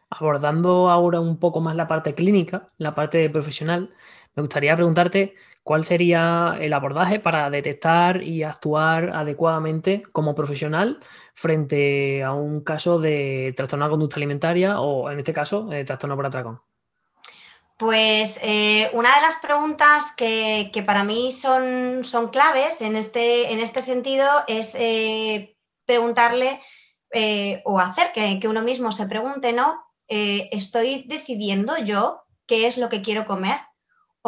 Abordando 0.09 0.89
ahora 0.89 1.19
un 1.19 1.37
poco 1.37 1.59
más 1.59 1.75
la 1.75 1.87
parte 1.87 2.15
clínica, 2.15 2.69
la 2.77 2.95
parte 2.95 3.29
profesional, 3.29 3.93
me 4.35 4.41
gustaría 4.41 4.75
preguntarte 4.75 5.35
cuál 5.63 5.83
sería 5.83 6.55
el 6.59 6.71
abordaje 6.73 7.19
para 7.19 7.49
detectar 7.49 8.23
y 8.23 8.43
actuar 8.43 9.09
adecuadamente 9.13 10.03
como 10.11 10.33
profesional 10.33 10.99
frente 11.37 12.23
a 12.23 12.33
un 12.33 12.61
caso 12.61 12.97
de 12.97 13.53
trastorno 13.55 13.85
de 13.85 13.91
conducta 13.91 14.15
alimentaria 14.15 14.81
o, 14.81 15.11
en 15.11 15.19
este 15.19 15.33
caso, 15.33 15.71
eh, 15.71 15.85
trastorno 15.85 16.15
por 16.15 16.25
atracón. 16.25 16.59
Pues 17.77 18.39
eh, 18.41 18.89
una 18.93 19.13
de 19.15 19.21
las 19.21 19.35
preguntas 19.35 20.13
que, 20.17 20.71
para 20.83 21.03
mí 21.03 21.31
son, 21.31 22.03
son 22.03 22.29
claves 22.29 22.81
en 22.81 22.95
este, 22.95 23.53
en 23.53 23.59
este, 23.59 23.83
sentido 23.83 24.27
es 24.47 24.73
eh, 24.79 25.55
preguntarle 25.85 26.59
o 27.65 27.79
hacer 27.79 28.11
que, 28.13 28.39
que, 28.39 28.47
uno 28.47 28.63
mismo 28.63 28.91
se 28.91 29.05
pregunte, 29.05 29.53
¿no? 29.53 29.79
¿Estoy 30.07 31.05
decidiendo 31.07 31.77
yo 31.77 32.23
qué 32.47 32.65
es 32.65 32.77
lo 32.77 32.89
que 32.89 33.01
quiero 33.01 33.25
comer? 33.25 33.57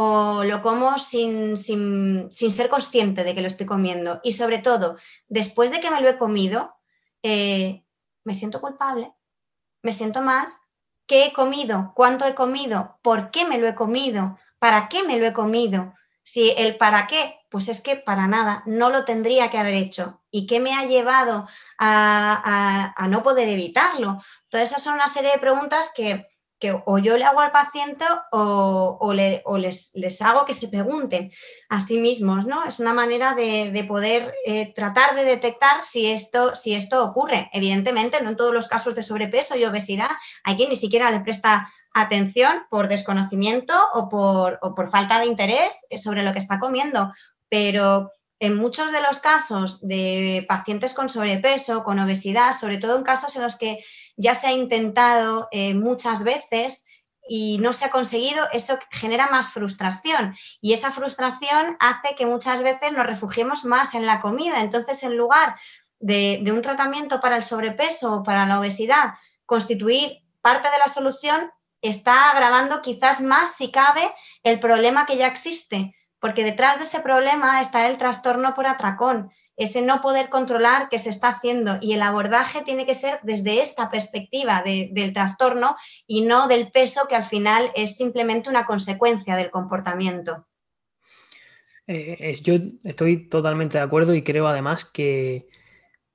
o 0.02 0.46
lo 0.46 0.62
como 0.62 0.98
sin, 0.98 1.58
ser 1.58 2.70
consciente 2.70 3.26
de 3.26 3.34
que 3.34 3.42
lo 3.42 3.48
estoy 3.48 3.66
comiendo. 3.66 4.22
Y 4.24 4.32
sobre 4.32 4.60
todo, 4.60 4.96
después 5.28 5.72
de 5.72 5.82
que 5.82 5.92
me 5.92 6.00
lo 6.00 6.08
he 6.08 6.18
comido, 6.18 6.79
eh, 7.24 7.84
me 8.24 8.34
siento 8.34 8.62
culpable, 8.62 9.14
me 9.82 9.94
siento 9.94 10.22
mal, 10.22 10.48
¿qué 11.08 11.26
he 11.26 11.34
comido? 11.34 11.94
¿Cuánto 11.96 12.26
he 12.26 12.36
comido? 12.36 13.00
¿Por 13.02 13.32
qué 13.32 13.46
me 13.46 13.58
lo 13.58 13.68
he 13.68 13.76
comido? 13.76 14.38
¿Para 14.60 14.90
qué 14.90 15.04
me 15.04 15.18
lo 15.18 15.26
he 15.26 15.34
comido? 15.34 15.94
Si 16.24 16.52
el 16.52 16.78
para 16.78 17.08
qué, 17.08 17.40
pues 17.50 17.70
es 17.70 17.82
que 17.82 17.96
para 17.96 18.28
nada, 18.28 18.62
no 18.66 18.90
lo 18.90 19.06
tendría 19.06 19.50
que 19.50 19.58
haber 19.58 19.74
hecho. 19.74 20.22
¿Y 20.30 20.46
qué 20.46 20.60
me 20.60 20.76
ha 20.76 20.86
llevado 20.86 21.48
a, 21.80 22.94
a 22.96 23.08
no 23.08 23.24
poder 23.24 23.50
evitarlo? 23.50 24.22
Todas 24.50 24.70
esas 24.70 24.84
son 24.84 24.96
una 24.96 25.08
serie 25.08 25.32
de 25.32 25.40
preguntas 25.40 25.92
que 25.96 26.28
que 26.60 26.80
o 26.86 26.98
yo 26.98 27.18
le 27.18 27.26
hago 27.26 27.40
al 27.40 27.52
paciente 27.52 28.06
o, 28.32 29.14
les, 29.14 30.22
hago 30.22 30.46
que 30.46 30.54
se 30.54 30.68
pregunten 30.68 31.32
a 31.70 31.80
sí 31.80 32.00
mismos, 32.00 32.46
¿no? 32.46 32.66
Es 32.66 32.80
una 32.80 32.94
manera 32.94 33.34
de, 33.34 33.86
poder 33.88 34.34
eh, 34.46 34.74
tratar 34.74 35.16
de 35.16 35.24
detectar 35.24 35.84
si 35.84 36.08
esto, 36.08 36.56
si 36.56 36.74
esto 36.74 37.04
ocurre. 37.04 37.50
Evidentemente, 37.54 38.22
no 38.22 38.30
en 38.30 38.38
todos 38.38 38.54
los 38.54 38.68
casos 38.68 38.94
de 38.96 39.04
sobrepeso 39.04 39.56
y 39.56 39.66
obesidad 39.66 40.10
hay 40.44 40.58
quien 40.58 40.70
ni 40.70 40.76
siquiera 40.76 41.12
le 41.12 41.22
presta 41.22 41.70
atención 41.94 42.64
por 42.70 42.88
desconocimiento 42.88 43.74
o 43.94 44.10
por, 44.10 44.60
o 44.62 44.76
por 44.76 44.90
falta 44.90 45.20
de 45.20 45.26
interés 45.26 45.86
sobre 45.96 46.24
lo 46.24 46.34
que 46.34 46.40
está 46.40 46.60
comiendo, 46.60 47.12
pero 47.50 48.12
en 48.40 48.56
muchos 48.56 48.92
de 48.92 49.02
los 49.02 49.20
casos 49.20 49.82
de 49.82 50.46
pacientes 50.48 50.94
con 50.94 51.10
sobrepeso, 51.10 51.84
con 51.84 52.00
obesidad, 52.00 52.54
sobre 52.54 52.78
todo 52.78 52.98
en 52.98 53.04
casos 53.04 53.36
en 53.36 53.44
los 53.44 53.58
que 53.58 53.84
ya 54.16 54.34
se 54.34 54.48
ha 54.48 54.54
intentado 54.54 55.50
eh, 55.52 55.74
muchas 55.74 56.24
veces 56.24 56.86
y 57.28 57.58
no 57.60 57.74
se 57.74 57.86
ha 57.86 57.92
conseguido, 57.92 58.48
eso 58.54 58.80
genera 58.92 59.28
más 59.28 59.52
frustración 59.52 60.36
y 60.62 60.74
esa 60.74 60.92
frustración 60.92 61.78
hace 61.80 62.16
que 62.16 62.26
muchas 62.26 62.64
veces 62.64 62.92
nos 62.92 63.06
refugiemos 63.06 63.66
más 63.66 63.94
en 63.94 64.06
la 64.06 64.20
comida. 64.20 64.62
Entonces, 64.62 65.04
en 65.04 65.16
lugar 65.16 65.56
de, 66.00 66.40
de 66.42 66.52
un 66.52 66.62
tratamiento 66.62 67.20
para 67.20 67.36
el 67.36 67.44
sobrepeso 67.44 68.16
o 68.16 68.24
para 68.24 68.46
la 68.46 68.60
obesidad, 68.60 69.16
constituir 69.46 70.24
parte 70.42 70.70
de 70.72 70.78
la 70.80 70.88
solución, 70.88 71.52
está 71.82 72.32
agravando 72.32 72.82
quizás 72.82 73.22
más, 73.22 73.56
si 73.56 73.72
cabe, 73.72 74.14
el 74.44 74.60
problema 74.60 75.06
que 75.06 75.18
ya 75.18 75.28
existe 75.28 75.96
porque 76.20 76.44
detrás 76.44 76.78
de 76.78 76.84
ese 76.84 77.00
problema 77.00 77.62
está 77.62 77.90
el 77.90 77.98
trastorno 77.98 78.54
por 78.54 78.68
atracón, 78.68 79.32
ese 79.56 79.82
no 79.82 80.02
poder 80.02 80.30
controlar 80.30 80.90
que 80.90 80.98
se 80.98 81.10
está 81.10 81.30
haciendo 81.30 81.78
y 81.82 81.94
el 81.94 82.02
abordaje 82.02 82.62
tiene 82.62 82.86
que 82.86 82.94
ser 82.94 83.20
desde 83.24 83.62
esta 83.62 83.90
perspectiva 83.90 84.64
del 84.64 85.14
trastorno 85.14 85.76
y 86.06 86.22
no 86.22 86.48
del 86.48 86.72
peso 86.72 87.08
que 87.08 87.16
al 87.16 87.24
final 87.24 87.72
es 87.76 87.96
simplemente 87.96 88.50
una 88.50 88.66
consecuencia 88.66 89.36
del 89.36 89.50
comportamiento. 89.50 90.46
Eh, 91.88 92.40
yo 92.44 92.54
estoy 92.84 93.28
totalmente 93.28 93.78
de 93.80 93.84
acuerdo 93.84 94.14
y 94.14 94.22
creo 94.22 94.48
además 94.48 94.86
que, 94.86 95.48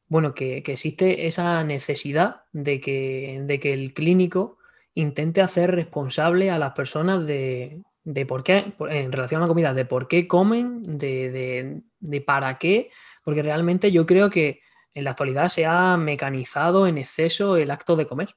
bueno, 0.07 0.33
que, 0.35 0.59
existe 0.59 1.27
esa 1.27 1.65
necesidad 1.65 2.43
de 2.53 2.81
que, 2.81 3.41
de 3.43 3.59
que 3.59 3.73
el 3.73 3.93
clínico 3.93 4.59
intente 4.95 5.43
hacer 5.43 5.73
responsable 5.73 6.51
a 6.51 6.59
las 6.59 6.75
personas 6.75 7.27
de, 7.27 7.83
de 8.05 8.27
por 8.27 8.45
qué, 8.45 8.75
en 8.91 9.13
relación 9.13 9.41
a 9.41 9.45
la 9.45 9.49
comida, 9.49 9.73
de 9.73 9.87
por 9.87 10.09
qué 10.09 10.29
comen, 10.29 10.83
de, 10.99 11.83
para 12.27 12.59
qué, 12.59 12.91
porque 13.25 13.43
realmente 13.43 13.91
yo 13.91 14.05
creo 14.05 14.29
que 14.29 14.61
en 14.93 15.05
la 15.05 15.11
actualidad 15.11 15.49
se 15.49 15.65
ha 15.67 15.97
mecanizado 15.97 16.87
en 16.87 16.99
exceso 16.99 17.57
el 17.57 17.71
acto 17.71 17.97
de 17.97 18.07
comer. 18.07 18.37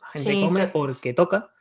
La 0.00 0.08
gente 0.22 0.40
come 0.40 0.68
porque 0.68 1.12
toca, 1.12 1.52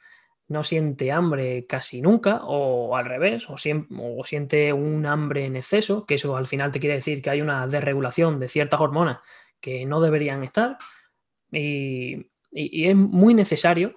no 0.47 0.63
siente 0.63 1.11
hambre 1.11 1.65
casi 1.67 2.01
nunca, 2.01 2.41
o 2.43 2.95
al 2.95 3.05
revés, 3.05 3.49
o, 3.49 3.55
o, 3.55 4.23
siente 4.23 4.71
un 4.71 5.05
hambre 5.05 5.45
en 5.45 5.57
exceso, 5.57 6.05
que 6.05 6.15
eso 6.15 6.37
al 6.37 6.47
final 6.47 6.71
te 6.71 6.79
quiere 6.79 6.95
decir 6.95 7.21
que 7.21 7.29
hay 7.29 7.41
una 7.41 7.67
desregulación 7.67 8.39
de 8.39 8.47
ciertas 8.47 8.79
hormonas 8.79 9.19
que 9.59 9.85
no 9.85 9.99
deberían 9.99 10.43
estar. 10.43 10.77
y 11.51 12.25
es 12.51 12.95
muy 12.95 13.33
necesario 13.33 13.95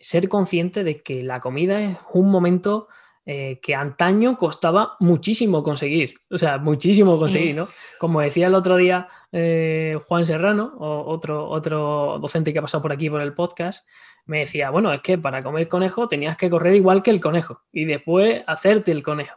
ser 0.00 0.28
consciente 0.28 0.84
de 0.84 1.02
que 1.02 1.22
la 1.22 1.40
comida 1.40 1.80
es 1.80 1.98
un 2.12 2.30
momento 2.30 2.88
eh, 3.26 3.60
que 3.60 3.74
antaño 3.74 4.38
costaba 4.38 4.96
muchísimo 5.00 5.62
conseguir, 5.62 6.14
o 6.30 6.38
sea, 6.38 6.56
muchísimo 6.56 7.18
conseguir, 7.18 7.56
¿no? 7.56 7.68
Como 7.98 8.22
decía 8.22 8.46
el 8.46 8.54
otro 8.54 8.76
día 8.76 9.08
eh, 9.32 9.94
Juan 10.06 10.24
Serrano, 10.24 10.72
otro, 10.78 11.46
otro 11.46 12.18
docente 12.20 12.52
que 12.52 12.60
ha 12.60 12.62
pasado 12.62 12.80
por 12.80 12.92
aquí 12.92 13.10
por 13.10 13.20
el 13.20 13.34
podcast, 13.34 13.86
me 14.24 14.40
decía, 14.40 14.70
bueno, 14.70 14.92
es 14.92 15.00
que 15.00 15.18
para 15.18 15.42
comer 15.42 15.68
conejo 15.68 16.08
tenías 16.08 16.36
que 16.36 16.48
correr 16.48 16.74
igual 16.74 17.02
que 17.02 17.10
el 17.10 17.20
conejo 17.20 17.62
y 17.72 17.84
después 17.84 18.42
hacerte 18.46 18.92
el 18.92 19.02
conejo. 19.02 19.36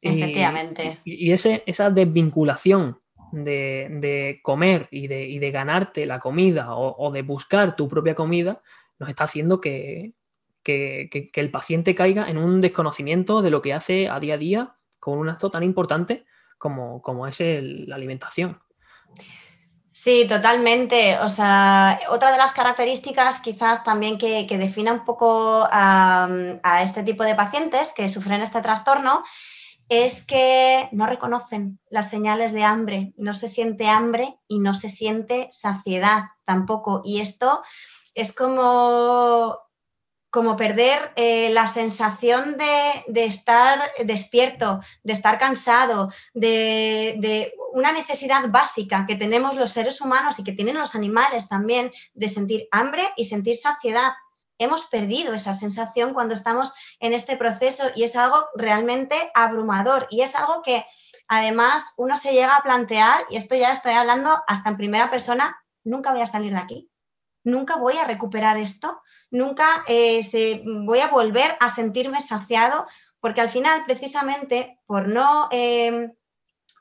Efectivamente. 0.00 1.00
Y, 1.04 1.32
ese, 1.32 1.62
esa 1.66 1.90
desvinculación 1.90 2.98
de, 3.32 4.40
comer 4.42 4.88
y 4.90 5.06
de, 5.06 5.50
ganarte 5.50 6.06
la 6.06 6.18
comida 6.18 6.74
o, 6.76 7.10
de 7.12 7.22
buscar 7.22 7.76
tu 7.76 7.88
propia 7.88 8.14
comida 8.14 8.62
nos 8.98 9.08
está 9.08 9.24
haciendo 9.24 9.60
que, 9.60 10.14
el 10.64 11.50
paciente 11.50 11.94
caiga 11.94 12.28
en 12.28 12.36
un 12.36 12.60
desconocimiento 12.60 13.40
de 13.40 13.50
lo 13.50 13.62
que 13.62 13.72
hace 13.72 14.08
a 14.08 14.20
día 14.20 14.34
a 14.34 14.38
día 14.38 14.76
con 15.00 15.18
un 15.18 15.30
acto 15.30 15.50
tan 15.50 15.62
importante 15.62 16.26
como, 16.58 17.00
como 17.00 17.26
es 17.26 17.38
la 17.40 17.94
alimentación. 17.94 18.60
Sí, 20.00 20.26
totalmente. 20.28 21.18
O 21.18 21.28
sea, 21.28 21.98
otra 22.10 22.30
de 22.30 22.38
las 22.38 22.52
características 22.52 23.40
quizás 23.40 23.82
también 23.82 24.16
que, 24.16 24.46
que 24.46 24.56
defina 24.56 24.92
un 24.92 25.04
poco 25.04 25.66
a, 25.68 26.28
este 26.84 27.02
tipo 27.02 27.24
de 27.24 27.34
pacientes 27.34 27.92
que 27.92 28.08
sufren 28.08 28.40
este 28.40 28.60
trastorno 28.60 29.24
es 29.88 30.24
que 30.24 30.88
no 30.92 31.06
reconocen 31.06 31.80
las 31.90 32.10
señales 32.10 32.52
de 32.52 32.62
hambre, 32.62 33.12
no 33.16 33.34
se 33.34 33.48
siente 33.48 33.88
hambre 33.88 34.38
y 34.46 34.60
no 34.60 34.72
se 34.72 34.88
siente 34.88 35.48
saciedad 35.50 36.26
tampoco. 36.44 37.02
Y 37.04 37.20
esto 37.20 37.62
es 38.18 38.34
como, 38.34 39.56
como 40.28 40.56
perder 40.56 41.12
eh, 41.14 41.50
la 41.50 41.68
sensación 41.68 42.56
de, 42.58 43.24
estar 43.24 43.92
despierto, 44.04 44.80
de 45.04 45.12
estar 45.12 45.38
cansado, 45.38 46.12
de, 46.34 47.54
una 47.74 47.92
necesidad 47.92 48.48
básica 48.48 49.04
que 49.06 49.14
tenemos 49.14 49.56
los 49.56 49.70
seres 49.70 50.00
humanos 50.00 50.40
y 50.40 50.44
que 50.44 50.52
tienen 50.52 50.78
los 50.78 50.96
animales 50.96 51.48
también, 51.48 51.92
de 52.12 52.28
sentir 52.28 52.66
hambre 52.72 53.08
y 53.16 53.26
sentir 53.26 53.56
saciedad. 53.56 54.14
Hemos 54.58 54.86
perdido 54.86 55.34
esa 55.34 55.54
sensación 55.54 56.12
cuando 56.12 56.34
estamos 56.34 56.74
en 56.98 57.12
este 57.12 57.36
proceso 57.36 57.84
y 57.94 58.02
es 58.02 58.16
algo 58.16 58.46
realmente 58.56 59.30
abrumador 59.32 60.08
y 60.10 60.22
es 60.22 60.34
algo 60.34 60.62
que 60.62 60.84
además 61.28 61.94
uno 61.98 62.16
se 62.16 62.32
llega 62.32 62.56
a 62.56 62.64
plantear, 62.64 63.26
y 63.30 63.36
esto 63.36 63.54
ya 63.54 63.70
estoy 63.70 63.92
hablando 63.92 64.42
hasta 64.48 64.70
en 64.70 64.76
primera 64.76 65.08
persona, 65.08 65.56
nunca 65.84 66.10
voy 66.10 66.22
a 66.22 66.26
salir 66.26 66.52
de 66.52 66.58
aquí 66.58 66.87
nunca 67.48 67.76
voy 67.76 67.96
a 67.96 68.04
recuperar 68.04 68.56
esto, 68.56 69.02
nunca 69.30 69.84
eh, 69.86 70.22
se, 70.22 70.62
voy 70.64 71.00
a 71.00 71.08
volver 71.08 71.56
a 71.60 71.68
sentirme 71.68 72.20
saciado, 72.20 72.86
porque 73.20 73.40
al 73.40 73.48
final, 73.48 73.82
precisamente, 73.84 74.78
por 74.86 75.08
no, 75.08 75.48
em, 75.50 76.12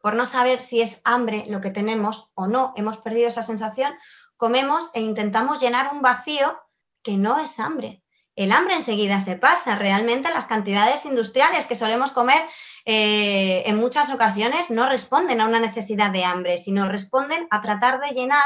por 0.01 0.15
no 0.15 0.25
saber 0.25 0.61
si 0.61 0.81
es 0.81 1.01
hambre 1.03 1.45
lo 1.47 1.61
que 1.61 1.71
tenemos 1.71 2.31
o 2.35 2.47
no, 2.47 2.73
hemos 2.75 2.97
perdido 2.97 3.27
esa 3.27 3.41
sensación, 3.41 3.93
comemos 4.35 4.91
e 4.93 5.01
intentamos 5.01 5.59
llenar 5.59 5.93
un 5.93 6.01
vacío 6.01 6.57
que 7.01 7.17
no 7.17 7.39
es 7.39 7.59
hambre. 7.59 8.03
El 8.35 8.51
hambre 8.51 8.75
enseguida 8.75 9.19
se 9.19 9.35
pasa. 9.35 9.75
Realmente 9.75 10.29
las 10.29 10.45
cantidades 10.45 11.05
industriales 11.05 11.65
que 11.65 11.73
solemos 11.73 12.11
comer 12.11 12.39
eh, 12.85 13.63
en 13.65 13.77
muchas 13.77 14.13
ocasiones 14.13 14.69
no 14.69 14.87
responden 14.87 15.41
a 15.41 15.45
una 15.45 15.59
necesidad 15.59 16.11
de 16.11 16.23
hambre, 16.23 16.59
sino 16.59 16.87
responden 16.87 17.47
a 17.49 17.61
tratar 17.61 17.99
de 17.99 18.11
llenar 18.11 18.45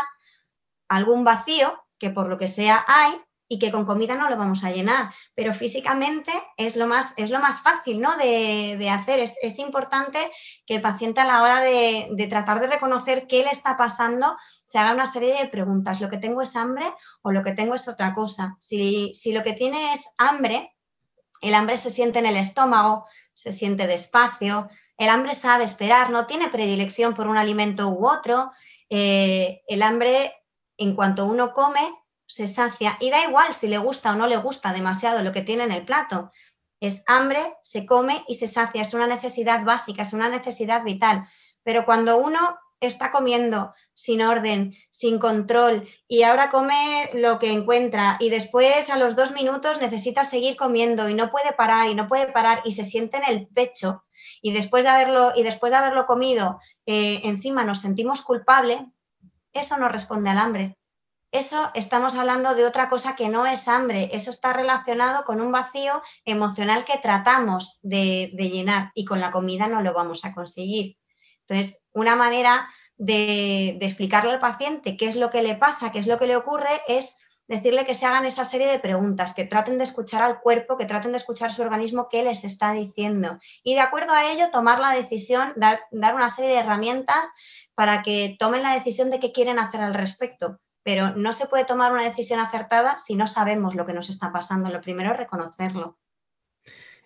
algún 0.87 1.25
vacío 1.25 1.77
que 2.01 2.09
por 2.09 2.27
lo 2.27 2.37
que 2.37 2.47
sea 2.47 2.83
hay 2.87 3.13
y 3.47 3.59
que 3.59 3.69
con 3.69 3.85
comida 3.85 4.15
no 4.15 4.27
lo 4.29 4.37
vamos 4.37 4.63
a 4.63 4.71
llenar, 4.71 5.13
pero 5.35 5.53
físicamente 5.53 6.31
es 6.57 6.75
lo 6.75 6.87
más, 6.87 7.13
es 7.17 7.29
lo 7.29 7.39
más 7.39 7.61
fácil 7.61 7.99
¿no? 7.99 8.17
de, 8.17 8.89
hacer. 8.89 9.19
Es, 9.19 9.59
importante 9.59 10.31
que 10.65 10.75
el 10.75 10.81
paciente 10.81 11.21
a 11.21 11.25
la 11.25 11.43
hora 11.43 11.59
de, 11.59 12.27
tratar 12.27 12.59
de 12.59 12.67
reconocer 12.67 13.27
qué 13.27 13.43
le 13.43 13.51
está 13.51 13.77
pasando 13.77 14.35
se 14.65 14.79
haga 14.79 14.93
una 14.93 15.05
serie 15.05 15.35
de 15.37 15.49
preguntas. 15.49 16.01
¿Lo 16.01 16.09
que 16.09 16.17
tengo 16.17 16.41
es 16.41 16.55
hambre 16.55 16.85
o 17.21 17.31
lo 17.31 17.43
que 17.43 17.51
tengo 17.51 17.75
es 17.75 17.87
otra 17.87 18.13
cosa? 18.13 18.55
Si, 18.57 19.11
si 19.13 19.31
lo 19.31 19.43
que 19.43 19.53
tiene 19.53 19.93
es 19.93 20.09
hambre, 20.17 20.73
el 21.41 21.53
hambre 21.53 21.77
se 21.77 21.89
siente 21.89 22.19
en 22.19 22.25
el 22.25 22.37
estómago, 22.37 23.05
se 23.33 23.51
siente 23.51 23.85
despacio, 23.85 24.69
el 24.97 25.09
hambre 25.09 25.33
sabe 25.33 25.65
esperar, 25.65 26.09
no 26.09 26.25
tiene 26.25 26.47
predilección 26.47 27.13
por 27.13 27.27
un 27.27 27.37
alimento 27.37 27.89
u 27.89 28.07
otro, 28.07 28.51
eh, 28.89 29.61
el 29.67 29.81
hambre 29.83 30.31
en 30.83 30.95
cuanto 30.95 31.25
uno 31.25 31.53
come, 31.53 31.81
se 32.25 32.47
sacia 32.47 32.97
y 32.99 33.09
da 33.09 33.23
igual 33.25 33.53
si 33.53 33.67
le 33.67 33.77
gusta 33.77 34.11
o 34.11 34.15
no 34.15 34.27
le 34.27 34.37
gusta 34.37 34.73
demasiado 34.73 35.21
lo 35.21 35.31
que 35.31 35.41
tiene 35.41 35.63
en 35.63 35.71
el 35.71 35.85
plato. 35.85 36.31
Es 36.79 37.03
hambre, 37.05 37.57
se 37.61 37.85
come 37.85 38.23
y 38.27 38.35
se 38.35 38.47
sacia. 38.47 38.81
Es 38.81 38.93
una 38.93 39.07
necesidad 39.07 39.63
básica, 39.63 40.01
es 40.01 40.13
una 40.13 40.29
necesidad 40.29 40.83
vital. 40.83 41.27
Pero 41.63 41.85
cuando 41.85 42.17
uno 42.17 42.39
está 42.81 43.11
comiendo 43.11 43.73
sin 43.93 44.21
orden, 44.21 44.73
sin 44.89 45.19
control 45.19 45.87
y 46.07 46.23
ahora 46.23 46.49
come 46.49 47.09
lo 47.13 47.37
que 47.37 47.51
encuentra 47.51 48.17
y 48.19 48.29
después 48.29 48.89
a 48.89 48.97
los 48.97 49.15
dos 49.15 49.31
minutos 49.31 49.79
necesita 49.79 50.23
seguir 50.23 50.57
comiendo 50.57 51.07
y 51.07 51.13
no 51.13 51.29
puede 51.29 51.53
parar 51.53 51.89
y 51.89 51.95
no 51.95 52.07
puede 52.07 52.27
parar 52.31 52.61
y 52.65 52.71
se 52.71 52.83
siente 52.83 53.17
en 53.17 53.23
el 53.27 53.47
pecho 53.47 54.03
y 54.41 54.51
después 54.51 54.83
de 54.83 54.89
haberlo, 54.89 55.31
y 55.35 55.43
después 55.43 55.71
de 55.71 55.77
haberlo 55.77 56.07
comido 56.07 56.59
eh, 56.87 57.21
encima 57.23 57.63
nos 57.63 57.81
sentimos 57.81 58.23
culpable, 58.23 58.87
eso 59.53 59.77
no 59.77 59.89
responde 59.89 60.29
al 60.29 60.37
hambre. 60.37 60.77
Eso 61.31 61.71
estamos 61.75 62.15
hablando 62.15 62.55
de 62.55 62.65
otra 62.65 62.89
cosa 62.89 63.15
que 63.15 63.29
no 63.29 63.45
es 63.45 63.69
hambre, 63.69 64.09
eso 64.11 64.31
está 64.31 64.51
relacionado 64.51 65.23
con 65.23 65.39
un 65.39 65.49
vacío 65.51 66.01
emocional 66.25 66.83
que 66.83 66.97
tratamos 66.97 67.79
de, 67.81 68.33
llenar 68.37 68.91
y 68.95 69.05
con 69.05 69.21
la 69.21 69.31
comida 69.31 69.67
no 69.67 69.81
lo 69.81 69.93
vamos 69.93 70.25
a 70.25 70.33
conseguir. 70.33 70.97
Entonces, 71.47 71.87
una 71.93 72.17
manera 72.17 72.67
de, 72.97 73.77
explicarle 73.79 74.31
al 74.31 74.39
paciente 74.39 74.97
qué 74.97 75.07
es 75.07 75.15
lo 75.15 75.29
que 75.29 75.41
le 75.41 75.55
pasa, 75.55 75.91
qué 75.91 75.99
es 75.99 76.07
lo 76.07 76.17
que 76.17 76.27
le 76.27 76.35
ocurre, 76.35 76.81
es 76.89 77.17
decirle 77.47 77.85
que 77.85 77.95
se 77.95 78.05
hagan 78.05 78.25
esa 78.25 78.43
serie 78.43 78.67
de 78.67 78.79
preguntas, 78.79 79.33
que 79.33 79.45
traten 79.45 79.77
de 79.77 79.85
escuchar 79.85 80.23
al 80.23 80.41
cuerpo, 80.41 80.75
que 80.75 80.85
traten 80.85 81.11
de 81.11 81.17
escuchar 81.17 81.51
su 81.51 81.61
organismo, 81.61 82.09
qué 82.09 82.23
les 82.23 82.43
está 82.43 82.73
diciendo. 82.73 83.39
Y 83.63 83.75
de 83.75 83.81
acuerdo 83.81 84.13
a 84.13 84.31
ello, 84.31 84.49
tomar 84.51 84.79
la 84.79 84.91
decisión, 84.91 85.53
dar, 85.55 85.81
dar 85.91 86.15
una 86.15 86.29
serie 86.29 86.51
de 86.51 86.57
herramientas 86.57 87.29
para 87.75 88.01
que 88.03 88.35
tomen 88.37 88.63
la 88.63 88.73
decisión 88.73 89.09
de 89.09 89.19
qué 89.19 89.31
quieren 89.31 89.59
hacer 89.59 89.81
al 89.81 89.93
respecto. 89.93 90.59
Pero 90.83 91.15
no 91.15 91.31
se 91.31 91.47
puede 91.47 91.65
tomar 91.65 91.91
una 91.91 92.03
decisión 92.03 92.39
acertada 92.39 92.97
si 92.97 93.15
no 93.15 93.27
sabemos 93.27 93.75
lo 93.75 93.85
que 93.85 93.93
nos 93.93 94.09
está 94.09 94.31
pasando. 94.31 94.71
Lo 94.71 94.81
primero 94.81 95.11
es 95.11 95.17
reconocerlo. 95.17 95.97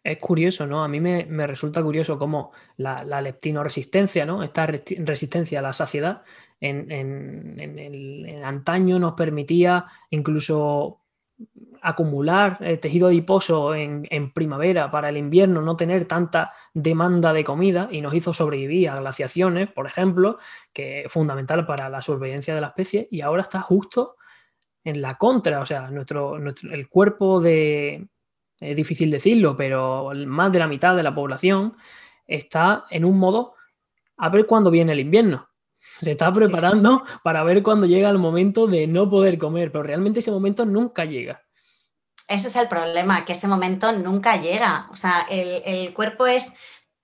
Es 0.03 0.19
curioso, 0.19 0.67
¿no? 0.67 0.83
A 0.83 0.87
mí 0.87 1.01
me, 1.01 1.47
resulta 1.47 1.81
curioso 1.81 2.19
cómo 2.19 2.51
la, 2.77 3.03
leptinoresistencia, 3.21 4.25
¿no? 4.25 4.43
Esta 4.43 4.67
resistencia 4.67 5.59
a 5.59 5.61
la 5.63 5.73
saciedad 5.73 6.21
en, 6.61 7.59
el 7.59 8.43
antaño 8.43 8.99
nos 8.99 9.13
permitía 9.13 9.85
incluso 10.11 11.04
acumular 11.81 12.57
eh, 12.61 12.77
tejido 12.77 13.07
adiposo 13.07 13.75
en, 13.75 14.31
primavera 14.33 14.89
para 14.89 15.09
el 15.09 15.17
invierno, 15.17 15.61
no 15.61 15.75
tener 15.75 16.05
tanta 16.05 16.51
demanda 16.73 17.31
de 17.31 17.43
comida 17.43 17.87
y 17.91 18.01
nos 18.01 18.15
hizo 18.15 18.33
sobrevivir 18.33 18.89
a 18.89 18.99
glaciaciones, 18.99 19.69
por 19.71 19.85
ejemplo, 19.85 20.39
que 20.73 21.01
es 21.01 21.11
fundamental 21.11 21.65
para 21.65 21.89
la 21.89 22.01
supervivencia 22.01 22.55
de 22.55 22.61
la 22.61 22.67
especie 22.67 23.07
y 23.11 23.21
ahora 23.21 23.43
está 23.43 23.61
justo 23.61 24.15
en 24.83 25.01
la 25.01 25.15
contra, 25.15 25.59
o 25.59 25.65
sea, 25.65 25.89
nuestro 25.91 26.37
el 26.37 26.89
cuerpo 26.89 27.39
de, 27.39 28.07
es 28.59 28.75
difícil 28.75 29.11
decirlo, 29.11 29.55
pero 29.55 30.11
más 30.25 30.51
de 30.51 30.59
la 30.59 30.67
mitad 30.67 30.95
de 30.95 31.03
la 31.03 31.13
población 31.13 31.75
está 32.25 32.85
en 32.89 33.05
un 33.05 33.19
modo 33.19 33.53
a 34.17 34.29
ver 34.29 34.45
cuándo 34.45 34.71
viene 34.71 34.93
el 34.93 34.99
invierno. 35.01 35.49
Se 36.01 36.11
está 36.11 36.31
preparando 36.31 37.03
para 37.23 37.43
ver 37.43 37.63
cuándo 37.63 37.87
llega 37.87 38.09
el 38.09 38.17
momento 38.17 38.67
de 38.67 38.87
no 38.87 39.09
poder 39.09 39.37
comer, 39.37 39.71
pero 39.71 39.83
realmente 39.83 40.19
ese 40.19 40.31
momento 40.31 40.65
nunca 40.65 41.05
llega. 41.05 41.41
Ese 42.27 42.47
es 42.47 42.55
el 42.55 42.67
problema, 42.67 43.23
que 43.23 43.33
ese 43.33 43.47
momento 43.47 43.91
nunca 43.91 44.35
llega. 44.35 44.87
O 44.91 44.95
sea, 44.95 45.25
el, 45.29 45.61
el 45.65 45.93
cuerpo 45.93 46.25
es 46.25 46.51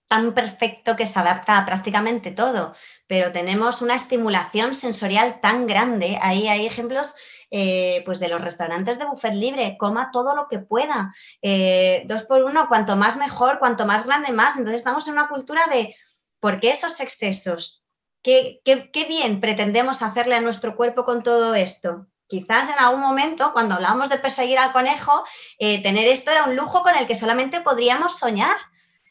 tan 0.08 0.34
perfecto 0.34 0.98
que 0.98 1.06
se 1.06 1.18
adapta 1.20 1.58
a 1.58 1.66
prácticamente 1.66 2.32
todo, 2.32 2.76
pero 3.08 3.32
tenemos 3.32 3.82
una 3.82 3.96
estimulación 3.96 4.76
sensorial 4.76 5.40
tan 5.40 5.68
grande. 5.68 6.20
Ahí 6.22 6.50
hay 6.50 6.66
ejemplos 6.66 7.16
eh, 7.50 8.02
pues 8.06 8.20
de 8.20 8.30
los 8.30 8.42
restaurantes 8.42 8.98
de 8.98 9.06
buffet 9.06 9.34
libre, 9.34 9.78
coma 9.78 10.10
todo 10.12 10.36
lo 10.36 10.48
que 10.50 10.60
pueda, 10.60 11.14
eh, 11.42 12.04
dos 12.08 12.24
por 12.24 12.44
uno, 12.44 12.68
cuanto 12.70 12.96
más 12.96 13.18
mejor, 13.18 13.60
cuanto 13.60 13.86
más 13.86 14.06
grande 14.06 14.32
más. 14.32 14.56
Entonces 14.56 14.80
estamos 14.80 15.06
en 15.08 15.14
una 15.14 15.28
cultura 15.28 15.62
de, 15.72 15.96
¿por 16.40 16.60
qué 16.60 16.72
esos 16.72 17.00
excesos? 17.02 17.81
¿Qué, 18.24 18.62
bien 19.08 19.40
pretendemos 19.40 20.02
hacerle 20.02 20.36
a 20.36 20.42
nuestro 20.42 20.76
cuerpo 20.76 21.06
con 21.06 21.24
todo 21.24 21.56
esto? 21.56 22.08
Quizás 22.28 22.70
en 22.70 22.80
algún 22.80 23.02
momento, 23.02 23.52
cuando 23.52 23.76
hablábamos 23.76 24.10
de 24.10 24.20
perseguir 24.20 24.58
al 24.60 24.72
conejo, 24.72 25.24
eh, 25.60 25.82
tener 25.82 26.08
esto 26.08 26.32
era 26.32 26.44
un 26.46 26.56
lujo 26.56 26.82
con 26.82 26.96
el 26.96 27.08
que 27.08 27.16
solamente 27.16 27.62
podríamos 27.62 28.18
soñar 28.18 28.56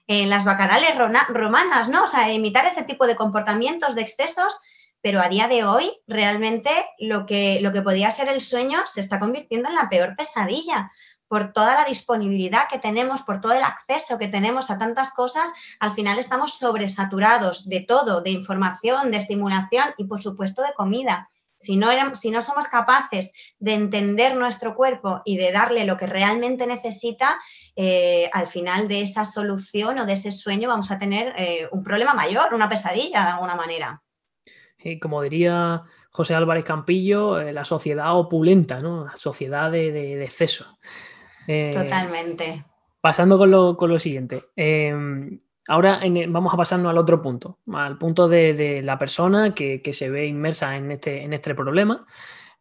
en 0.06 0.30
las 0.30 0.44
bacanales 0.44 0.96
romanas, 1.28 1.88
¿no? 1.88 2.04
O 2.04 2.06
sea, 2.06 2.32
imitar 2.32 2.66
ese 2.66 2.82
tipo 2.82 3.06
de 3.06 3.16
comportamientos, 3.16 3.94
de 3.94 4.02
excesos, 4.02 4.58
pero 5.02 5.20
a 5.20 5.28
día 5.28 5.48
de 5.48 5.64
hoy 5.64 5.92
realmente 6.06 6.70
lo 6.98 7.26
que, 7.26 7.60
lo 7.60 7.72
que 7.72 7.82
podía 7.82 8.10
ser 8.10 8.28
el 8.28 8.40
sueño 8.40 8.82
se 8.86 9.00
está 9.00 9.18
convirtiendo 9.18 9.68
en 9.68 9.74
la 9.74 9.88
peor 9.88 10.14
pesadilla 10.16 10.90
por 11.30 11.52
toda 11.52 11.74
la 11.74 11.84
disponibilidad 11.84 12.64
que 12.68 12.80
tenemos, 12.80 13.22
por 13.22 13.40
todo 13.40 13.52
el 13.52 13.62
acceso 13.62 14.18
que 14.18 14.26
tenemos 14.26 14.68
a 14.68 14.78
tantas 14.78 15.12
cosas, 15.12 15.52
al 15.78 15.92
final 15.92 16.18
estamos 16.18 16.58
sobresaturados 16.58 17.68
de 17.68 17.78
todo, 17.82 18.20
de 18.20 18.30
información, 18.30 19.12
de 19.12 19.18
estimulación 19.18 19.94
y 19.96 20.06
por 20.06 20.20
supuesto 20.20 20.60
de 20.62 20.74
comida. 20.74 21.30
Si 21.56 21.76
no, 21.76 21.88
si 22.16 22.32
no 22.32 22.42
somos 22.42 22.66
capaces 22.66 23.30
de 23.60 23.74
entender 23.74 24.34
nuestro 24.34 24.74
cuerpo 24.74 25.22
y 25.24 25.36
de 25.36 25.52
darle 25.52 25.84
lo 25.84 25.96
que 25.96 26.08
realmente 26.08 26.66
necesita, 26.66 27.38
eh, 27.76 28.28
al 28.32 28.48
final 28.48 28.88
de 28.88 29.02
esa 29.02 29.24
solución 29.24 30.00
o 30.00 30.06
de 30.06 30.14
ese 30.14 30.32
sueño 30.32 30.68
vamos 30.68 30.90
a 30.90 30.98
tener 30.98 31.32
eh, 31.36 31.68
un 31.70 31.84
problema 31.84 32.12
mayor, 32.12 32.54
una 32.54 32.68
pesadilla 32.68 33.22
de 33.22 33.30
alguna 33.30 33.54
manera 33.54 34.02
como 35.00 35.22
diría 35.22 35.82
José 36.10 36.34
Álvarez 36.34 36.64
Campillo, 36.64 37.40
eh, 37.40 37.52
la 37.52 37.64
sociedad 37.64 38.16
opulenta, 38.16 38.78
¿no? 38.78 39.04
La 39.04 39.16
sociedad 39.16 39.70
de, 39.70 40.22
exceso. 40.22 40.66
Eh, 41.52 41.72
Totalmente. 41.74 42.64
Pasando 43.00 43.36
con 43.36 43.50
lo, 43.90 43.98
siguiente. 43.98 44.40
Em, 44.54 45.40
ahora 45.66 46.00
vamos 46.28 46.54
a 46.54 46.56
pasarnos 46.56 46.90
al 46.90 46.98
otro 46.98 47.20
punto, 47.20 47.58
al 47.72 47.98
punto 47.98 48.28
de, 48.28 48.82
la 48.84 48.96
persona 48.98 49.52
que, 49.52 49.82
se 49.92 50.10
ve 50.10 50.26
inmersa 50.26 50.76
en 50.76 50.92
este, 50.92 51.24
en 51.24 51.32
este 51.32 51.56
problema. 51.56 52.06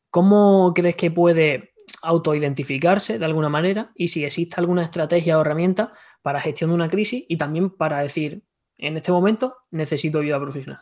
¿Cómo 0.10 0.73
crees 0.73 0.95
que 0.95 1.12
puede 1.12 1.73
autoidentificarse 2.02 3.19
de 3.19 3.25
alguna 3.25 3.49
manera 3.49 3.91
y 3.93 4.08
si 4.08 4.25
existe 4.25 4.56
alguna 4.58 4.84
estrategia 4.84 5.38
o 5.38 5.41
herramienta 5.41 5.93
para 6.23 6.41
gestión 6.41 6.71
de 6.71 6.75
una 6.75 6.89
crisis 6.89 7.25
y 7.28 7.38
también 7.38 7.69
para 7.69 7.99
decir, 7.99 8.41
en 8.78 8.97
este 8.97 9.12
momento 9.12 9.58
necesito 9.69 10.17
ayuda 10.17 10.39
profesional? 10.39 10.82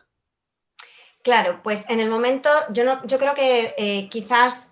Claro, 1.22 1.60
pues 1.62 1.84
en 1.90 2.00
el 2.00 2.08
momento, 2.08 2.48
yo, 2.70 2.84
no, 2.84 3.04
yo 3.06 3.18
creo 3.18 3.34
que 3.34 3.74
eh, 3.76 4.08
quizás 4.08 4.67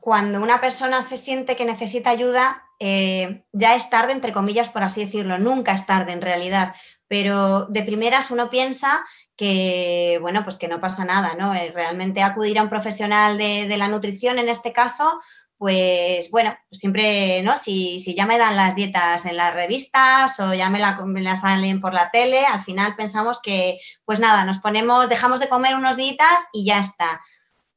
cuando 0.00 0.40
una 0.40 0.60
persona 0.60 1.02
se 1.02 1.16
siente 1.16 1.56
que 1.56 1.64
necesita 1.64 2.10
ayuda, 2.10 2.64
eh, 2.78 3.44
ya 3.52 3.74
es 3.74 3.90
tarde, 3.90 4.12
entre 4.12 4.32
comillas, 4.32 4.68
por 4.68 4.82
así 4.82 5.04
decirlo, 5.04 5.38
nunca 5.38 5.72
es 5.72 5.86
tarde 5.86 6.12
en 6.12 6.22
realidad, 6.22 6.74
pero 7.08 7.66
de 7.66 7.82
primeras 7.82 8.30
uno 8.30 8.50
piensa 8.50 9.04
que, 9.36 10.18
bueno, 10.20 10.44
pues 10.44 10.56
que 10.56 10.68
no 10.68 10.78
pasa 10.78 11.04
nada, 11.04 11.34
¿no? 11.34 11.54
Eh, 11.54 11.72
realmente 11.74 12.22
acudir 12.22 12.58
a 12.58 12.62
un 12.62 12.68
profesional 12.68 13.36
de, 13.38 13.76
la 13.76 13.88
nutrición 13.88 14.38
en 14.38 14.48
este 14.48 14.72
caso, 14.72 15.20
pues 15.56 16.30
bueno, 16.30 16.56
siempre, 16.70 17.42
¿no? 17.42 17.56
Si, 17.56 17.98
ya 18.14 18.26
me 18.26 18.38
dan 18.38 18.54
las 18.54 18.76
dietas 18.76 19.26
en 19.26 19.36
las 19.36 19.54
revistas 19.54 20.38
o 20.38 20.54
ya 20.54 20.70
me, 20.70 20.78
la, 20.78 20.96
las 21.16 21.40
salen 21.40 21.80
por 21.80 21.94
la 21.94 22.10
tele, 22.10 22.46
al 22.46 22.60
final 22.60 22.94
pensamos 22.94 23.40
que, 23.42 23.78
pues 24.04 24.20
nada, 24.20 24.44
nos 24.44 24.58
ponemos, 24.58 25.08
dejamos 25.08 25.40
de 25.40 25.48
comer 25.48 25.74
unos 25.74 25.96
días 25.96 26.48
y 26.52 26.64
ya 26.64 26.78
está. 26.78 27.20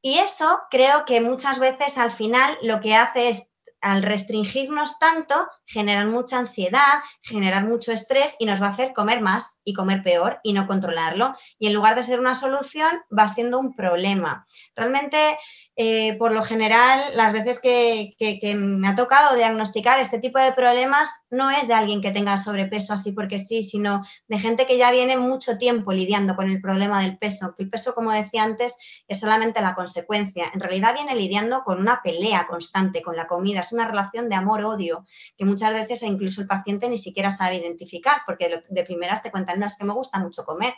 Y 0.02 0.18
eso 0.18 0.60
creo 0.70 1.04
que 1.04 1.20
muchas 1.20 1.60
veces 1.60 1.96
al 1.96 2.10
final 2.10 2.58
lo 2.62 2.80
que 2.80 2.94
hace 2.94 3.28
es, 3.28 3.52
al 3.80 4.02
restringirnos 4.02 4.98
tanto, 4.98 5.48
generar 5.72 6.06
mucha 6.06 6.38
ansiedad, 6.38 7.00
generar 7.22 7.64
mucho 7.64 7.92
estrés 7.92 8.36
y 8.38 8.44
nos 8.44 8.62
va 8.62 8.66
a 8.66 8.70
hacer 8.70 8.92
comer 8.92 9.20
más 9.20 9.62
y 9.64 9.72
comer 9.72 10.02
peor 10.02 10.40
y 10.42 10.52
no 10.52 10.66
controlarlo. 10.66 11.34
Y 11.58 11.66
en 11.68 11.74
lugar 11.74 11.94
de 11.94 12.02
ser 12.02 12.20
una 12.20 12.34
solución, 12.34 12.90
va 13.16 13.26
siendo 13.26 13.58
un 13.58 13.74
problema. 13.74 14.46
Realmente 14.76 15.38
eh, 15.74 16.18
por 16.18 16.32
lo 16.32 16.42
general, 16.42 17.00
las 17.14 17.32
veces 17.32 17.58
que, 17.58 18.14
me 18.56 18.88
ha 18.88 18.94
tocado 18.94 19.34
diagnosticar 19.34 19.98
este 20.00 20.18
tipo 20.18 20.38
de 20.38 20.52
problemas 20.52 21.10
no 21.30 21.50
es 21.50 21.66
de 21.66 21.72
alguien 21.72 22.02
que 22.02 22.10
tenga 22.10 22.36
sobrepeso 22.36 22.92
así 22.92 23.12
porque 23.12 23.38
sí, 23.38 23.62
sino 23.62 24.02
de 24.28 24.38
gente 24.38 24.66
que 24.66 24.76
ya 24.76 24.90
viene 24.90 25.16
mucho 25.16 25.56
tiempo 25.56 25.92
lidiando 25.92 26.36
con 26.36 26.50
el 26.50 26.60
problema 26.60 27.00
del 27.00 27.16
peso, 27.16 27.54
que 27.56 27.62
el 27.62 27.70
peso, 27.70 27.94
como 27.94 28.12
decía 28.12 28.42
antes, 28.42 28.74
es 29.08 29.18
solamente 29.18 29.62
la 29.62 29.74
consecuencia. 29.74 30.50
En 30.52 30.60
realidad 30.60 30.94
viene 30.94 31.16
lidiando 31.16 31.62
con 31.64 31.78
una 31.80 32.02
pelea 32.02 32.46
constante 32.46 33.00
con 33.00 33.16
la 33.16 33.26
comida, 33.26 33.60
es 33.60 33.72
una 33.72 33.88
relación 33.88 34.28
de 34.28 34.34
amor-odio 34.34 35.04
que 35.38 35.46
muchas 35.46 35.61
veces 35.70 36.02
incluso 36.02 36.40
el 36.40 36.46
paciente 36.46 36.88
ni 36.88 36.98
siquiera 36.98 37.30
sabe 37.30 37.56
identificar, 37.56 38.22
porque 38.26 38.62
de 38.68 38.84
primeras 38.84 39.22
te 39.22 39.30
cuentan, 39.30 39.60
no, 39.60 39.66
es 39.66 39.76
que 39.76 39.84
me 39.84 39.92
gusta 39.92 40.18
mucho 40.18 40.44
comer, 40.44 40.74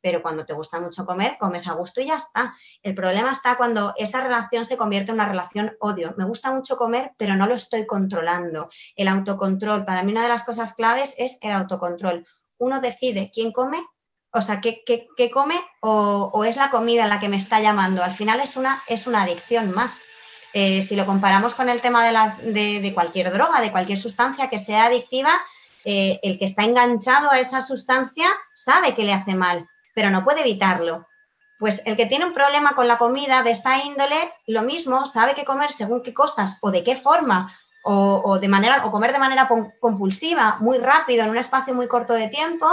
pero 0.00 0.22
cuando 0.22 0.46
te 0.46 0.52
gusta 0.52 0.80
mucho 0.80 1.04
comer, 1.04 1.36
comes 1.38 1.66
a 1.66 1.72
gusto 1.72 2.00
y 2.00 2.06
ya 2.06 2.16
está. 2.16 2.54
El 2.82 2.94
problema 2.94 3.32
está 3.32 3.56
cuando 3.56 3.94
esa 3.96 4.20
relación 4.20 4.64
se 4.64 4.76
convierte 4.76 5.10
en 5.10 5.16
una 5.16 5.28
relación 5.28 5.76
odio. 5.80 6.14
Me 6.16 6.24
gusta 6.24 6.52
mucho 6.52 6.76
comer, 6.76 7.12
pero 7.16 7.34
no 7.34 7.46
lo 7.46 7.54
estoy 7.54 7.86
controlando. 7.86 8.68
El 8.96 9.08
autocontrol, 9.08 9.84
para 9.84 10.02
mí 10.02 10.12
una 10.12 10.22
de 10.22 10.28
las 10.28 10.44
cosas 10.44 10.74
claves 10.74 11.14
es 11.18 11.38
el 11.40 11.52
autocontrol. 11.52 12.26
Uno 12.58 12.80
decide 12.80 13.30
quién 13.32 13.52
come, 13.52 13.78
o 14.32 14.40
sea, 14.40 14.60
qué, 14.60 14.84
come 15.32 15.56
o, 15.80 16.44
es 16.44 16.56
la 16.56 16.70
comida 16.70 17.06
la 17.06 17.18
que 17.18 17.28
me 17.28 17.36
está 17.36 17.60
llamando. 17.60 18.02
Al 18.02 18.12
final 18.12 18.40
es 18.40 18.56
una, 18.56 18.82
es 18.86 19.06
una 19.06 19.22
adicción 19.22 19.72
más. 19.72 20.02
Eh, 20.60 20.82
si 20.82 20.96
lo 20.96 21.06
comparamos 21.06 21.54
con 21.54 21.68
el 21.68 21.80
tema 21.80 22.04
de, 22.04 22.10
las, 22.10 22.36
de, 22.42 22.90
cualquier 22.92 23.32
droga, 23.32 23.60
de 23.60 23.70
cualquier 23.70 23.96
sustancia 23.96 24.50
que 24.50 24.58
sea 24.58 24.86
adictiva, 24.86 25.40
eh, 25.84 26.18
el 26.24 26.36
que 26.36 26.46
está 26.46 26.64
enganchado 26.64 27.30
a 27.30 27.38
esa 27.38 27.60
sustancia 27.60 28.26
sabe 28.54 28.92
que 28.92 29.04
le 29.04 29.12
hace 29.12 29.36
mal, 29.36 29.68
pero 29.94 30.10
no 30.10 30.24
puede 30.24 30.40
evitarlo. 30.40 31.06
Pues 31.60 31.86
el 31.86 31.96
que 31.96 32.06
tiene 32.06 32.24
un 32.24 32.32
problema 32.32 32.72
con 32.74 32.88
la 32.88 32.98
comida 32.98 33.44
de 33.44 33.52
esta 33.52 33.84
índole, 33.84 34.16
lo 34.48 34.62
mismo, 34.62 35.06
sabe 35.06 35.36
qué 35.36 35.44
comer 35.44 35.70
según 35.70 36.02
qué 36.02 36.12
cosas 36.12 36.58
o 36.60 36.72
de 36.72 36.82
qué 36.82 36.96
forma, 36.96 37.56
o, 37.84 38.40
de 38.40 38.48
manera, 38.48 38.84
o 38.84 38.90
comer 38.90 39.12
de 39.12 39.20
manera 39.20 39.48
compulsiva, 39.78 40.56
muy 40.58 40.78
rápido, 40.78 41.22
en 41.22 41.30
un 41.30 41.38
espacio 41.38 41.72
muy 41.72 41.86
corto 41.86 42.14
de 42.14 42.26
tiempo, 42.26 42.66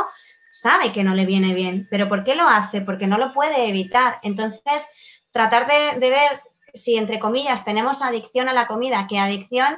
sabe 0.49 0.91
que 0.91 1.03
no 1.03 1.13
le 1.13 1.27
viene 1.27 1.53
bien. 1.53 1.85
¿Pero 1.91 2.09
por 2.09 2.23
qué 2.23 2.33
lo 2.33 2.49
hace? 2.49 2.81
Porque 2.81 3.05
no 3.05 3.19
lo 3.19 3.31
puede 3.31 3.69
evitar. 3.69 4.17
Entonces, 4.23 4.87
tratar 5.31 5.67
de, 5.67 5.99
de 5.99 6.09
ver 6.09 6.41
si, 6.75 6.97
entre 6.97 7.19
comillas, 7.19 7.65
tenemos 7.65 8.01
adicción 8.01 8.49
a 8.49 8.53
la 8.53 8.67
comida, 8.67 9.07
que 9.07 9.17
adicción 9.17 9.77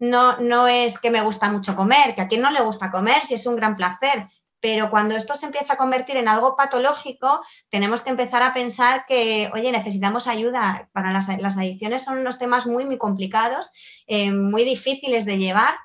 no, 0.00 0.38
no 0.38 0.68
es 0.68 0.98
que 0.98 1.10
me 1.10 1.22
gusta 1.22 1.50
mucho 1.50 1.76
comer, 1.76 2.14
que 2.14 2.22
a 2.22 2.28
quien 2.28 2.42
no 2.42 2.50
le 2.50 2.62
gusta 2.62 2.90
comer, 2.90 3.24
si 3.24 3.34
es 3.34 3.46
un 3.46 3.56
gran 3.56 3.76
placer, 3.76 4.26
pero 4.60 4.90
cuando 4.90 5.14
esto 5.16 5.34
se 5.34 5.46
empieza 5.46 5.74
a 5.74 5.76
convertir 5.76 6.16
en 6.16 6.28
algo 6.28 6.56
patológico, 6.56 7.40
tenemos 7.68 8.02
que 8.02 8.10
empezar 8.10 8.42
a 8.42 8.52
pensar 8.52 9.04
que, 9.06 9.50
oye, 9.54 9.70
necesitamos 9.70 10.26
ayuda. 10.26 10.88
Para 10.92 11.12
las, 11.12 11.28
adicciones 11.28 12.02
son 12.02 12.18
unos 12.18 12.38
temas 12.38 12.66
muy, 12.66 12.84
muy 12.84 12.98
complicados, 12.98 13.70
eh, 14.06 14.32
muy 14.32 14.64
difíciles 14.64 15.24
de 15.24 15.38
llevar 15.38 15.76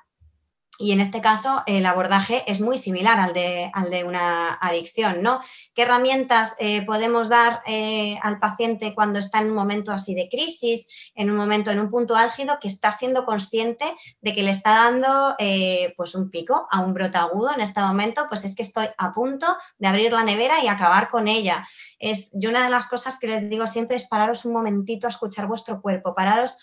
y 0.78 0.92
en 0.92 1.00
este 1.00 1.20
caso 1.20 1.62
el 1.66 1.86
abordaje 1.86 2.42
es 2.50 2.60
muy 2.60 2.78
similar 2.78 3.20
al 3.20 3.32
de, 3.32 3.70
al 3.72 3.90
de 3.90 4.04
una 4.04 4.54
adicción, 4.54 5.22
¿no? 5.22 5.40
¿Qué 5.74 5.82
herramientas 5.82 6.56
eh, 6.58 6.84
podemos 6.84 7.28
dar 7.28 7.62
eh, 7.66 8.18
al 8.22 8.38
paciente 8.38 8.94
cuando 8.94 9.18
está 9.18 9.40
en 9.40 9.50
un 9.50 9.54
momento 9.54 9.92
así 9.92 10.14
de 10.14 10.28
crisis, 10.28 11.12
en 11.14 11.30
un 11.30 11.36
momento, 11.36 11.70
en 11.70 11.78
un 11.78 11.90
punto 11.90 12.16
álgido, 12.16 12.58
que 12.60 12.68
está 12.68 12.90
siendo 12.90 13.24
consciente 13.24 13.84
de 14.20 14.32
que 14.32 14.42
le 14.42 14.50
está 14.50 14.70
dando 14.70 15.34
eh, 15.38 15.94
pues 15.96 16.14
un 16.14 16.30
pico 16.30 16.66
a 16.70 16.80
un 16.80 16.92
brote 16.92 17.18
agudo 17.18 17.52
en 17.54 17.60
este 17.60 17.80
momento? 17.80 18.26
Pues 18.28 18.44
es 18.44 18.54
que 18.56 18.62
estoy 18.62 18.86
a 18.98 19.12
punto 19.12 19.56
de 19.78 19.88
abrir 19.88 20.12
la 20.12 20.24
nevera 20.24 20.62
y 20.62 20.68
acabar 20.68 21.08
con 21.08 21.28
ella. 21.28 21.64
Es, 21.98 22.30
yo 22.34 22.50
una 22.50 22.64
de 22.64 22.70
las 22.70 22.88
cosas 22.88 23.18
que 23.18 23.28
les 23.28 23.48
digo 23.48 23.66
siempre 23.66 23.96
es 23.96 24.08
pararos 24.08 24.44
un 24.44 24.52
momentito 24.52 25.06
a 25.06 25.10
escuchar 25.10 25.46
vuestro 25.46 25.80
cuerpo, 25.80 26.14
pararos 26.14 26.58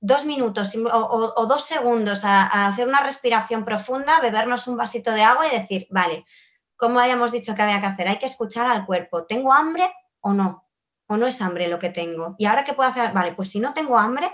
dos 0.00 0.24
minutos 0.24 0.72
o, 0.76 1.46
dos 1.46 1.64
segundos 1.64 2.24
a, 2.24 2.66
hacer 2.66 2.86
una 2.86 3.00
respiración 3.00 3.64
profunda, 3.64 4.20
bebernos 4.20 4.66
un 4.66 4.76
vasito 4.76 5.12
de 5.12 5.22
agua 5.22 5.46
y 5.48 5.58
decir, 5.58 5.86
vale, 5.90 6.24
como 6.76 7.00
habíamos 7.00 7.32
dicho 7.32 7.54
que 7.54 7.62
había 7.62 7.80
que 7.80 7.86
hacer, 7.86 8.08
hay 8.08 8.18
que 8.18 8.26
escuchar 8.26 8.66
al 8.66 8.84
cuerpo, 8.84 9.24
¿tengo 9.24 9.52
hambre 9.52 9.90
o 10.20 10.32
no? 10.32 10.64
¿O 11.08 11.16
no 11.16 11.26
es 11.26 11.40
hambre 11.40 11.68
lo 11.68 11.78
que 11.78 11.90
tengo? 11.90 12.34
¿Y 12.38 12.46
ahora 12.46 12.64
qué 12.64 12.74
puedo 12.74 12.90
hacer? 12.90 13.12
Vale, 13.12 13.32
pues 13.34 13.50
si 13.50 13.60
no 13.60 13.72
tengo 13.72 13.96
hambre, 13.98 14.30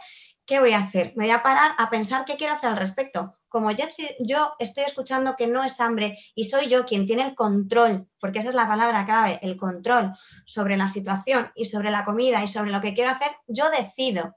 ¿qué 0.47 0.59
voy 0.59 0.73
a 0.73 0.79
hacer? 0.79 1.13
Me 1.17 1.25
voy 1.25 1.33
a 1.33 1.43
parar 1.43 1.73
a 1.79 1.91
pensar 1.91 2.25
qué 2.25 2.37
quiero 2.37 2.55
hacer 2.55 2.71
al 2.71 2.77
respecto. 2.77 3.31
Como 3.49 3.71
yo, 3.71 3.85
yo 4.21 4.55
estoy 4.59 4.85
escuchando 4.85 5.37
que 5.37 5.47
no 5.47 5.63
es 5.63 5.79
hambre 5.81 6.19
y 6.35 6.45
soy 6.45 6.69
yo 6.69 6.85
quien 6.87 7.07
tiene 7.07 7.23
el 7.23 7.35
control, 7.35 8.09
porque 8.19 8.39
esa 8.39 8.49
es 8.49 8.55
la 8.55 8.67
palabra 8.67 9.05
clave, 9.05 9.39
el 9.43 9.57
control 9.57 10.13
sobre 10.47 10.77
la 10.77 10.89
situación 10.89 11.53
y 11.55 11.67
sobre 11.67 11.91
la 11.91 12.05
comida 12.05 12.43
y 12.43 12.49
sobre 12.49 12.71
lo 12.71 12.81
que 12.81 12.95
quiero 12.95 13.11
hacer, 13.11 13.31
yo 13.47 13.71
decido 13.71 14.35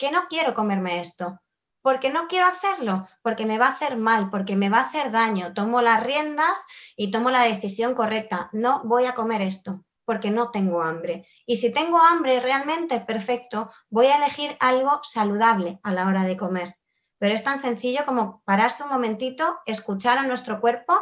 que 0.00 0.10
no 0.10 0.28
quiero 0.30 0.54
comerme 0.54 0.98
esto. 0.98 1.38
Porque 1.82 2.10
no 2.10 2.26
quiero 2.26 2.46
hacerlo, 2.46 3.06
porque 3.22 3.44
me 3.44 3.58
va 3.58 3.66
a 3.66 3.72
hacer 3.72 3.96
mal, 3.96 4.30
porque 4.30 4.56
me 4.56 4.70
va 4.70 4.78
a 4.78 4.84
hacer 4.84 5.10
daño. 5.10 5.52
Tomo 5.54 5.82
las 5.82 6.02
riendas 6.02 6.58
y 6.96 7.10
tomo 7.10 7.30
la 7.30 7.42
decisión 7.42 7.94
correcta. 7.94 8.48
No 8.52 8.82
voy 8.84 9.04
a 9.04 9.14
comer 9.14 9.42
esto 9.42 9.84
porque 10.06 10.30
no 10.30 10.50
tengo 10.50 10.82
hambre. 10.82 11.24
Y 11.46 11.56
si 11.56 11.70
tengo 11.70 11.98
hambre 11.98 12.40
realmente, 12.40 12.98
perfecto, 13.00 13.70
voy 13.90 14.06
a 14.06 14.16
elegir 14.16 14.56
algo 14.58 15.00
saludable 15.04 15.78
a 15.82 15.92
la 15.92 16.06
hora 16.06 16.24
de 16.24 16.36
comer. 16.36 16.76
Pero 17.18 17.34
es 17.34 17.44
tan 17.44 17.60
sencillo 17.60 18.04
como 18.06 18.42
pararse 18.44 18.82
un 18.82 18.88
momentito, 18.88 19.58
escuchar 19.66 20.18
a 20.18 20.26
nuestro 20.26 20.60
cuerpo 20.60 20.94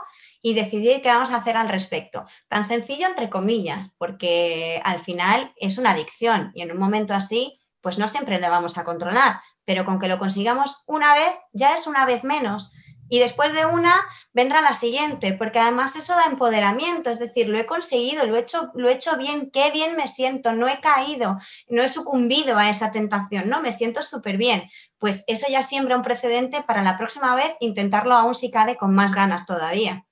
y 0.42 0.54
decidir 0.54 1.00
qué 1.00 1.08
vamos 1.08 1.30
a 1.30 1.36
hacer 1.36 1.56
al 1.56 1.68
respecto. 1.68 2.26
Tan 2.48 2.64
sencillo 2.64 3.06
entre 3.06 3.30
comillas, 3.30 3.94
porque 3.96 4.80
al 4.84 4.98
final 4.98 5.52
es 5.56 5.78
una 5.78 5.92
adicción 5.92 6.50
y 6.54 6.62
en 6.62 6.72
un 6.72 6.78
momento 6.78 7.14
así 7.14 7.58
pues 7.80 7.98
no 7.98 8.08
siempre 8.08 8.40
le 8.40 8.48
vamos 8.48 8.78
a 8.78 8.84
controlar, 8.84 9.40
pero 9.64 9.84
con 9.84 9.98
que 9.98 10.08
lo 10.08 10.18
consigamos 10.18 10.84
una 10.86 11.14
vez, 11.14 11.32
ya 11.52 11.74
es 11.74 11.86
una 11.86 12.04
vez 12.06 12.24
menos. 12.24 12.72
Y 13.10 13.20
después 13.20 13.54
de 13.54 13.64
una 13.64 14.04
vendrá 14.32 14.60
la 14.60 14.74
siguiente, 14.74 15.32
porque 15.32 15.58
además 15.58 15.96
eso 15.96 16.14
da 16.14 16.26
empoderamiento, 16.26 17.08
es 17.08 17.18
decir, 17.18 17.48
lo 17.48 17.58
he 17.58 17.64
conseguido, 17.64 18.26
lo 18.26 18.36
he 18.36 18.40
hecho, 18.40 18.70
lo 18.74 18.88
he 18.88 18.92
hecho 18.92 19.16
bien, 19.16 19.50
qué 19.50 19.70
bien 19.70 19.96
me 19.96 20.06
siento, 20.06 20.52
no 20.52 20.68
he 20.68 20.80
caído, 20.80 21.38
no 21.68 21.82
he 21.82 21.88
sucumbido 21.88 22.58
a 22.58 22.68
esa 22.68 22.90
tentación, 22.90 23.48
no, 23.48 23.62
me 23.62 23.72
siento 23.72 24.02
súper 24.02 24.36
bien. 24.36 24.64
Pues 24.98 25.24
eso 25.26 25.46
ya 25.50 25.62
siembra 25.62 25.96
un 25.96 26.02
precedente 26.02 26.62
para 26.66 26.82
la 26.82 26.98
próxima 26.98 27.34
vez 27.34 27.56
intentarlo 27.60 28.14
aún 28.14 28.34
si 28.34 28.50
cabe 28.50 28.76
con 28.76 28.94
más 28.94 29.14
ganas 29.14 29.46
todavía. 29.46 30.04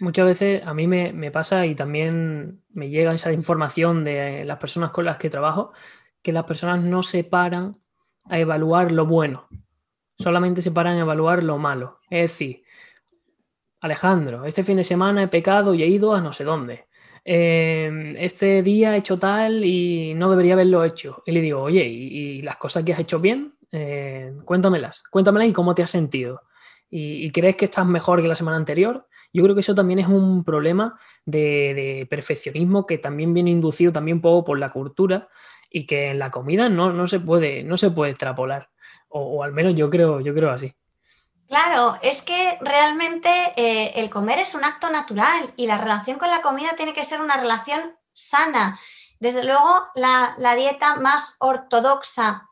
Muchas 0.00 0.26
veces 0.26 0.66
a 0.66 0.74
mí 0.74 0.86
me, 0.86 1.12
me 1.12 1.30
pasa 1.30 1.64
y 1.66 1.74
también 1.74 2.62
me 2.70 2.90
llega 2.90 3.14
esa 3.14 3.32
información 3.32 4.04
de 4.04 4.44
las 4.44 4.58
personas 4.58 4.90
con 4.90 5.06
las 5.06 5.16
que 5.16 5.30
trabajo, 5.30 5.72
que 6.26 6.32
las 6.32 6.42
personas 6.42 6.82
no 6.82 7.04
se 7.04 7.22
paran 7.22 7.80
a 8.24 8.40
evaluar 8.40 8.90
lo 8.90 9.06
bueno, 9.06 9.46
solamente 10.18 10.60
se 10.60 10.72
paran 10.72 10.96
a 10.96 11.02
evaluar 11.02 11.44
lo 11.44 11.56
malo. 11.56 12.00
Es 12.10 12.32
decir, 12.32 12.64
Alejandro, 13.78 14.44
este 14.44 14.64
fin 14.64 14.76
de 14.76 14.82
semana 14.82 15.22
he 15.22 15.28
pecado 15.28 15.72
y 15.72 15.84
he 15.84 15.86
ido 15.86 16.12
a 16.12 16.20
no 16.20 16.32
sé 16.32 16.42
dónde. 16.42 16.88
Em, 17.24 18.16
este 18.16 18.64
día 18.64 18.96
he 18.96 18.98
hecho 18.98 19.20
tal 19.20 19.64
y 19.64 20.14
no 20.14 20.28
debería 20.28 20.54
haberlo 20.54 20.82
hecho. 20.82 21.22
Y 21.24 21.30
le 21.30 21.40
digo, 21.40 21.62
oye, 21.62 21.84
¿y, 21.84 22.42
las 22.42 22.56
cosas 22.56 22.82
que 22.82 22.92
has 22.92 22.98
hecho 22.98 23.20
bien? 23.20 23.54
Eh, 23.70 24.32
cuéntamelas, 24.44 25.04
cuéntamelas 25.08 25.46
y 25.46 25.52
cómo 25.52 25.76
te 25.76 25.84
has 25.84 25.90
sentido. 25.90 26.42
¿Y, 26.90 27.30
crees 27.30 27.54
que 27.54 27.66
estás 27.66 27.86
mejor 27.86 28.20
que 28.20 28.26
la 28.26 28.34
semana 28.34 28.56
anterior? 28.56 29.06
Yo 29.32 29.44
creo 29.44 29.54
que 29.54 29.60
eso 29.60 29.76
también 29.76 30.00
es 30.00 30.08
un 30.08 30.42
problema 30.42 30.98
de, 31.24 31.72
de 31.72 32.06
perfeccionismo 32.10 32.84
que 32.84 32.98
también 32.98 33.32
viene 33.32 33.50
inducido 33.50 33.92
también 33.92 34.16
un 34.16 34.22
poco 34.22 34.44
por 34.44 34.58
la 34.58 34.70
cultura 34.70 35.28
y 35.76 35.84
que 35.84 36.08
en 36.08 36.18
la 36.18 36.30
comida 36.30 36.70
no, 36.70 37.06
se, 37.06 37.20
puede, 37.20 37.62
no 37.62 37.76
se 37.76 37.90
puede 37.90 38.12
extrapolar. 38.12 38.70
O, 39.10 39.44
al 39.44 39.52
menos 39.52 39.74
yo 39.74 39.90
creo, 39.90 40.20
yo 40.20 40.32
creo 40.32 40.50
así. 40.50 40.74
Claro, 41.48 41.98
es 42.00 42.22
que 42.22 42.56
realmente 42.62 43.28
eh, 43.56 43.92
el 43.96 44.08
comer 44.08 44.38
es 44.38 44.54
un 44.54 44.64
acto 44.64 44.88
natural 44.88 45.52
y 45.54 45.66
la 45.66 45.76
relación 45.76 46.18
con 46.18 46.30
la 46.30 46.40
comida 46.40 46.70
tiene 46.76 46.94
que 46.94 47.04
ser 47.04 47.20
una 47.20 47.36
relación 47.36 47.94
sana. 48.14 48.80
Desde 49.20 49.44
luego, 49.44 49.82
la, 49.94 50.34
dieta 50.56 50.94
más 50.94 51.36
ortodoxa 51.40 52.48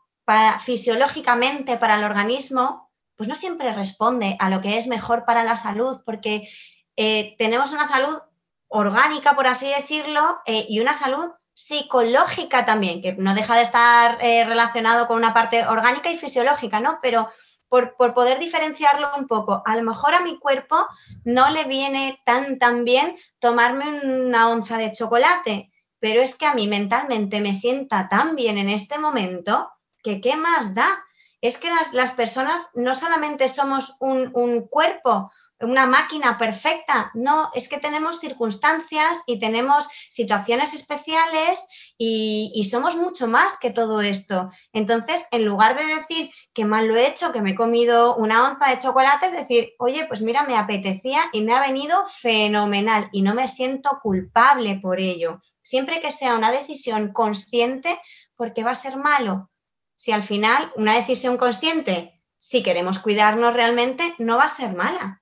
fisiológicamente 0.59 1.77
para 1.77 1.95
el 1.95 2.03
organismo, 2.03 2.91
pues 3.15 3.27
no 3.27 3.33
siempre 3.33 3.71
responde 3.71 4.35
a 4.39 4.51
lo 4.51 4.61
que 4.61 4.77
es 4.77 4.85
mejor 4.85 5.25
para 5.25 5.43
la 5.43 5.55
salud, 5.55 5.99
porque 6.05 6.47
eh, 6.95 7.33
tenemos 7.39 7.71
una 7.71 7.85
salud 7.85 8.19
orgánica, 8.67 9.35
por 9.35 9.47
así 9.47 9.67
decirlo, 9.67 10.41
eh, 10.45 10.67
y 10.69 10.79
una 10.79 10.93
salud 10.93 11.31
psicológica 11.55 12.65
también, 12.65 13.01
que 13.01 13.13
no 13.13 13.33
deja 13.33 13.55
de 13.55 13.63
estar 13.63 14.19
eh, 14.21 14.45
relacionado 14.45 15.07
con 15.07 15.17
una 15.17 15.33
parte 15.33 15.65
orgánica 15.65 16.11
y 16.11 16.17
fisiológica, 16.17 16.79
¿no? 16.79 16.99
Pero 17.01 17.29
por, 17.69 17.95
poder 18.13 18.39
diferenciarlo 18.39 19.09
un 19.17 19.27
poco, 19.27 19.63
a 19.65 19.75
lo 19.75 19.83
mejor 19.83 20.13
a 20.13 20.21
mi 20.21 20.37
cuerpo 20.37 20.85
no 21.23 21.49
le 21.49 21.63
viene 21.63 22.21
tan, 22.25 22.59
tan 22.59 22.83
bien 22.83 23.15
tomarme 23.39 24.01
una 24.03 24.49
onza 24.49 24.77
de 24.77 24.91
chocolate, 24.91 25.71
pero 25.99 26.21
es 26.21 26.37
que 26.37 26.45
a 26.45 26.53
mí 26.53 26.67
mentalmente 26.67 27.41
me 27.41 27.53
sienta 27.53 28.07
tan 28.09 28.35
bien 28.35 28.57
en 28.57 28.69
este 28.69 28.99
momento 28.99 29.71
que 30.03 30.21
qué 30.21 30.35
más 30.35 30.73
da. 30.75 31.03
Es 31.41 31.57
que 31.57 31.69
las, 31.69 31.93
las 31.93 32.11
personas 32.11 32.71
no 32.75 32.95
solamente 32.95 33.49
somos 33.49 33.97
un, 33.99 34.31
un 34.33 34.67
cuerpo, 34.67 35.31
una 35.61 35.85
máquina 35.85 36.37
perfecta. 36.37 37.11
No, 37.13 37.49
es 37.53 37.69
que 37.69 37.79
tenemos 37.79 38.19
circunstancias 38.19 39.21
y 39.25 39.39
tenemos 39.39 39.87
situaciones 40.09 40.73
especiales 40.73 41.65
y, 41.97 42.51
somos 42.69 42.95
mucho 42.97 43.27
más 43.27 43.57
que 43.59 43.69
todo 43.69 44.01
esto. 44.01 44.49
Entonces, 44.73 45.27
en 45.31 45.45
lugar 45.45 45.77
de 45.77 45.85
decir 45.95 46.31
que 46.53 46.65
mal 46.65 46.87
lo 46.87 46.95
he 46.95 47.07
hecho, 47.07 47.31
que 47.31 47.41
me 47.41 47.51
he 47.51 47.55
comido 47.55 48.15
una 48.15 48.47
onza 48.47 48.69
de 48.69 48.79
chocolate, 48.79 49.27
es 49.27 49.31
decir, 49.31 49.73
oye, 49.77 50.05
pues 50.07 50.21
mira, 50.21 50.43
me 50.43 50.57
apetecía 50.57 51.21
y 51.31 51.41
me 51.41 51.53
ha 51.53 51.61
venido 51.61 52.05
fenomenal 52.07 53.09
y 53.11 53.21
no 53.21 53.33
me 53.35 53.47
siento 53.47 53.99
culpable 54.01 54.79
por 54.81 54.99
ello. 54.99 55.39
Siempre 55.61 55.99
que 55.99 56.11
sea 56.11 56.35
una 56.35 56.51
decisión 56.51 57.13
consciente, 57.13 57.99
porque 58.35 58.63
va 58.63 58.71
a 58.71 58.75
ser 58.75 58.97
malo. 58.97 59.51
Si 59.95 60.11
al 60.11 60.23
final 60.23 60.73
una 60.75 60.95
decisión 60.95 61.37
consciente, 61.37 62.21
si 62.37 62.63
queremos 62.63 62.99
cuidarnos 62.99 63.53
realmente, 63.53 64.15
no 64.17 64.37
va 64.37 64.45
a 64.45 64.49
ser 64.49 64.73
mala 64.73 65.21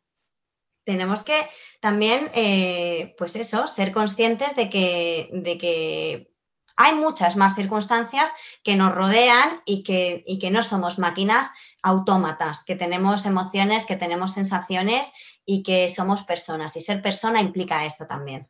tenemos 0.84 1.24
que 1.24 1.38
también, 1.80 2.32
eh, 2.34 3.16
pues 3.18 3.36
eso, 3.36 3.68
ser 3.68 3.92
conscientes 3.92 4.56
de 4.56 4.70
que, 4.70 5.30
de 5.34 5.58
que, 5.58 6.30
hay 6.76 6.96
muchas 6.96 7.36
más 7.36 7.56
circunstancias 7.56 8.32
que 8.64 8.76
nos 8.76 8.96
rodean 8.96 9.62
y 9.64 9.84
que, 9.84 10.24
y 10.26 10.40
que 10.40 10.50
no 10.50 10.64
somos 10.64 10.98
máquinas 10.98 11.52
autómatas, 11.84 12.64
que 12.64 12.76
tenemos 12.76 13.28
emociones, 13.28 13.86
que 13.86 13.96
tenemos 13.96 14.34
sensaciones 14.34 15.42
y 15.46 15.62
que 15.62 15.88
somos 15.90 16.24
personas. 16.24 16.76
Y 16.76 16.82
ser 16.82 17.02
persona 17.02 17.42
implica 17.42 17.86
eso 17.86 18.08
también. 18.08 18.48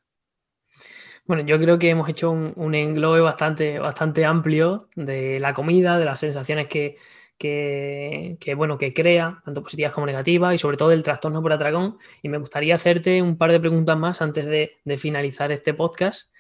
Bueno, 1.25 1.43
yo 1.43 1.59
creo 1.59 1.79
que 1.79 1.89
hemos 1.89 2.07
hecho 2.07 2.31
un, 2.31 2.53
un 2.55 2.75
englobe 2.75 3.21
bastante, 3.21 3.79
bastante 3.79 4.25
amplio 4.25 4.89
de 4.95 5.39
la 5.39 5.53
comida, 5.53 5.97
de 5.97 6.05
las 6.05 6.19
sensaciones 6.19 6.67
que, 6.67 6.97
que, 7.37 8.53
bueno, 8.55 8.77
que 8.77 8.93
crea, 8.93 9.41
tanto 9.43 9.63
positivas 9.63 9.93
como 9.93 10.07
negativas, 10.07 10.55
y 10.55 10.57
sobre 10.57 10.77
todo 10.77 10.91
el 10.91 11.03
trastorno 11.03 11.41
por 11.41 11.53
atragón. 11.53 11.97
Y 12.21 12.29
me 12.29 12.37
gustaría 12.37 12.75
hacerte 12.75 13.21
un 13.21 13.37
par 13.37 13.51
de 13.51 13.59
preguntas 13.59 13.97
más 13.97 14.21
antes 14.21 14.45
de, 14.45 14.97
finalizar 14.97 15.51
este 15.51 15.73
podcast. 15.73 16.31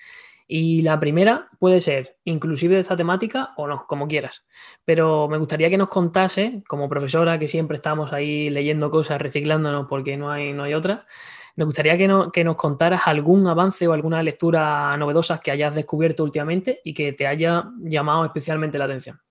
Y 0.47 0.81
la 0.81 0.99
primera 0.99 1.49
puede 1.59 1.81
ser 1.81 2.17
inclusive 2.25 2.75
de 2.75 2.81
esta 2.81 2.95
temática 2.95 3.53
o 3.57 3.67
no, 3.67 3.85
como 3.87 4.07
quieras. 4.07 4.45
Pero 4.85 5.27
me 5.29 5.37
gustaría 5.37 5.69
que 5.69 5.77
nos 5.77 5.89
contase, 5.89 6.63
como 6.67 6.89
profesora, 6.89 7.39
que 7.39 7.47
siempre 7.47 7.77
estamos 7.77 8.13
ahí 8.13 8.49
leyendo 8.49 8.91
cosas, 8.91 9.21
reciclándonos 9.21 9.87
porque 9.87 10.17
no 10.17 10.31
hay, 10.31 10.53
no 10.53 10.63
hay 10.63 10.73
otra, 10.73 11.05
me 11.55 11.65
gustaría 11.65 11.97
que, 11.97 12.09
que 12.33 12.43
nos 12.43 12.55
contaras 12.55 13.07
algún 13.07 13.47
avance 13.47 13.87
o 13.87 13.93
alguna 13.93 14.23
lectura 14.23 14.95
novedosa 14.97 15.39
que 15.39 15.51
hayas 15.51 15.75
descubierto 15.75 16.23
últimamente 16.23 16.81
y 16.83 16.93
que 16.93 17.13
te 17.13 17.27
haya 17.27 17.65
llamado 17.79 18.25
especialmente 18.25 18.77
la 18.77 18.85
atención. 18.85 19.21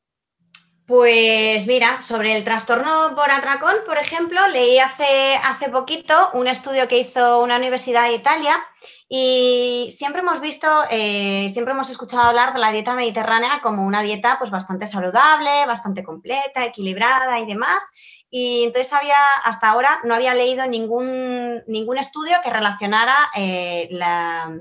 Pues 0.86 1.66
mira, 1.68 2.02
sobre 2.02 2.36
el 2.36 2.42
trastorno 2.42 3.14
por 3.14 3.30
atracón, 3.30 3.76
por 3.86 3.98
ejemplo, 3.98 4.48
leí 4.48 4.78
hace, 4.80 5.36
hace 5.44 5.68
poquito 5.68 6.30
un 6.34 6.48
estudio 6.48 6.88
que 6.88 6.98
hizo 6.98 7.40
una 7.40 7.56
universidad 7.56 8.08
de 8.08 8.14
Italia 8.14 8.60
y 9.08 9.94
siempre 9.96 10.22
hemos 10.22 10.40
visto, 10.40 10.66
eh, 10.90 11.46
siempre 11.50 11.72
hemos 11.72 11.88
escuchado 11.90 12.24
hablar 12.24 12.52
de 12.52 12.58
la 12.58 12.72
dieta 12.72 12.94
mediterránea 12.94 13.60
como 13.62 13.86
una 13.86 14.02
dieta 14.02 14.36
pues 14.38 14.50
bastante 14.50 14.86
saludable, 14.86 15.66
bastante 15.66 16.02
completa, 16.02 16.64
equilibrada 16.64 17.38
y 17.38 17.46
demás. 17.46 17.84
Y 18.28 18.64
entonces 18.64 18.92
había, 18.92 19.22
hasta 19.44 19.70
ahora 19.70 20.00
no 20.02 20.14
había 20.14 20.34
leído 20.34 20.66
ningún, 20.66 21.62
ningún 21.68 21.98
estudio 21.98 22.38
que 22.42 22.50
relacionara 22.50 23.30
eh, 23.36 23.86
la, 23.92 24.58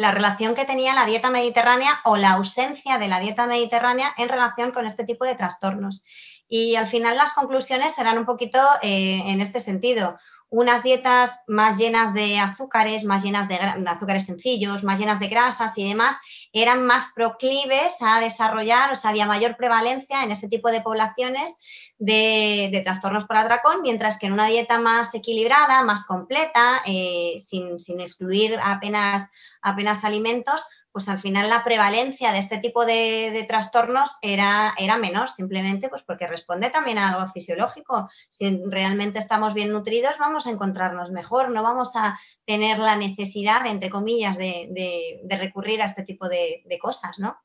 la 0.00 0.10
relación 0.10 0.54
que 0.54 0.64
tenía 0.64 0.94
la 0.94 1.06
dieta 1.06 1.30
mediterránea 1.30 2.00
o 2.04 2.16
la 2.16 2.32
ausencia 2.32 2.98
de 2.98 3.08
la 3.08 3.20
dieta 3.20 3.46
mediterránea 3.46 4.12
en 4.16 4.28
relación 4.28 4.72
con 4.72 4.86
este 4.86 5.04
tipo 5.04 5.24
de 5.24 5.34
trastornos. 5.34 6.04
Y 6.48 6.74
al 6.74 6.86
final 6.86 7.16
las 7.16 7.32
conclusiones 7.32 7.94
serán 7.94 8.18
un 8.18 8.24
poquito 8.24 8.58
eh, 8.82 9.22
en 9.26 9.40
este 9.40 9.60
sentido. 9.60 10.16
Unas 10.48 10.82
dietas 10.82 11.42
más 11.46 11.78
llenas 11.78 12.12
de 12.12 12.38
azúcares, 12.38 13.04
más 13.04 13.22
llenas 13.22 13.46
de, 13.46 13.56
azúcares 13.86 14.26
sencillos, 14.26 14.82
más 14.82 14.98
llenas 14.98 15.20
de 15.20 15.28
grasas 15.28 15.78
y 15.78 15.88
demás, 15.88 16.18
eran 16.52 16.84
más 16.84 17.08
proclives 17.14 17.98
a 18.00 18.18
desarrollar, 18.18 18.90
o 18.90 18.96
sea, 18.96 19.10
había 19.10 19.26
mayor 19.26 19.56
prevalencia 19.56 20.24
en 20.24 20.32
ese 20.32 20.48
tipo 20.48 20.72
de 20.72 20.80
poblaciones 20.80 21.54
de, 22.00 22.80
trastornos 22.82 23.26
por 23.26 23.36
atracón, 23.36 23.82
mientras 23.82 24.18
que 24.18 24.26
en 24.26 24.32
una 24.32 24.46
dieta 24.46 24.78
más 24.78 25.14
equilibrada, 25.14 25.82
más 25.82 26.06
completa, 26.06 26.82
eh, 26.86 27.36
sin, 27.38 28.00
excluir 28.00 28.58
apenas, 28.62 29.30
apenas 29.60 30.02
alimentos, 30.02 30.64
pues 30.92 31.08
al 31.08 31.18
final 31.18 31.50
la 31.50 31.62
prevalencia 31.62 32.32
de 32.32 32.38
este 32.38 32.56
tipo 32.58 32.86
de, 32.86 33.44
trastornos 33.46 34.16
era, 34.22 34.74
era, 34.78 34.96
menor, 34.96 35.28
simplemente 35.28 35.88
pues 35.88 36.02
porque 36.02 36.26
responde 36.26 36.70
también 36.70 36.98
a 36.98 37.10
algo 37.10 37.30
fisiológico. 37.30 38.08
Si 38.28 38.60
realmente 38.64 39.18
estamos 39.18 39.52
bien 39.52 39.70
nutridos, 39.70 40.16
vamos 40.18 40.46
a 40.46 40.50
encontrarnos 40.50 41.12
mejor, 41.12 41.50
no 41.50 41.62
vamos 41.62 41.94
a 41.96 42.18
tener 42.46 42.78
la 42.78 42.96
necesidad, 42.96 43.66
entre 43.66 43.90
comillas, 43.90 44.38
de, 44.38 45.20
recurrir 45.28 45.82
a 45.82 45.84
este 45.84 46.02
tipo 46.02 46.28
de, 46.28 46.64
cosas, 46.80 47.18
¿no? 47.18 47.36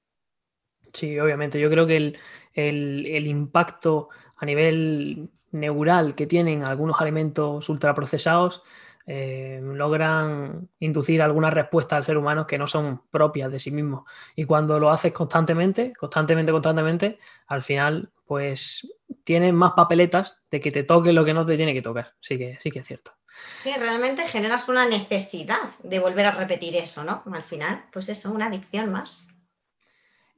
Sí, 0.93 1.19
obviamente. 1.19 1.59
Yo 1.59 1.69
creo 1.69 1.85
que 1.85 1.97
el, 1.97 2.17
el 2.53 3.27
impacto 3.27 4.07
a 4.37 4.45
nivel 4.45 5.29
neural 5.51 6.15
que 6.15 6.27
tienen 6.27 6.63
algunos 6.63 6.99
alimentos 6.99 7.69
ultraprocesados 7.69 8.63
eh, 9.07 9.59
logran 9.61 10.67
inducir 10.79 11.21
algunas 11.21 11.53
respuestas 11.53 11.97
al 11.97 12.03
ser 12.03 12.17
humano 12.17 12.47
que 12.47 12.57
no 12.57 12.67
son 12.67 13.03
propias 13.11 13.51
de 13.51 13.59
sí 13.59 13.69
mismo. 13.71 14.05
Y 14.35 14.45
cuando 14.45 14.79
lo 14.79 14.89
haces 14.89 15.11
constantemente, 15.13 15.93
constantemente, 15.93 16.51
constantemente, 16.51 17.19
al 17.47 17.61
final, 17.61 18.11
pues 18.25 18.87
tienes 19.23 19.53
más 19.53 19.73
papeletas 19.73 20.41
de 20.49 20.59
que 20.59 20.71
te 20.71 20.83
toque 20.83 21.13
lo 21.13 21.23
que 21.23 21.35
no 21.35 21.45
te 21.45 21.55
tiene 21.55 21.73
que 21.73 21.83
tocar. 21.83 22.15
Sí 22.19 22.37
que, 22.37 22.57
sí 22.61 22.71
que 22.71 22.79
es 22.79 22.87
cierto. 22.87 23.11
Sí, 23.53 23.71
realmente 23.77 24.25
generas 24.27 24.69
una 24.69 24.87
necesidad 24.87 25.69
de 25.83 25.99
volver 25.99 26.25
a 26.25 26.31
repetir 26.31 26.75
eso, 26.75 27.03
¿no? 27.03 27.21
Al 27.31 27.43
final, 27.43 27.85
pues 27.91 28.09
eso, 28.09 28.31
una 28.31 28.47
adicción 28.47 28.91
más. 28.91 29.27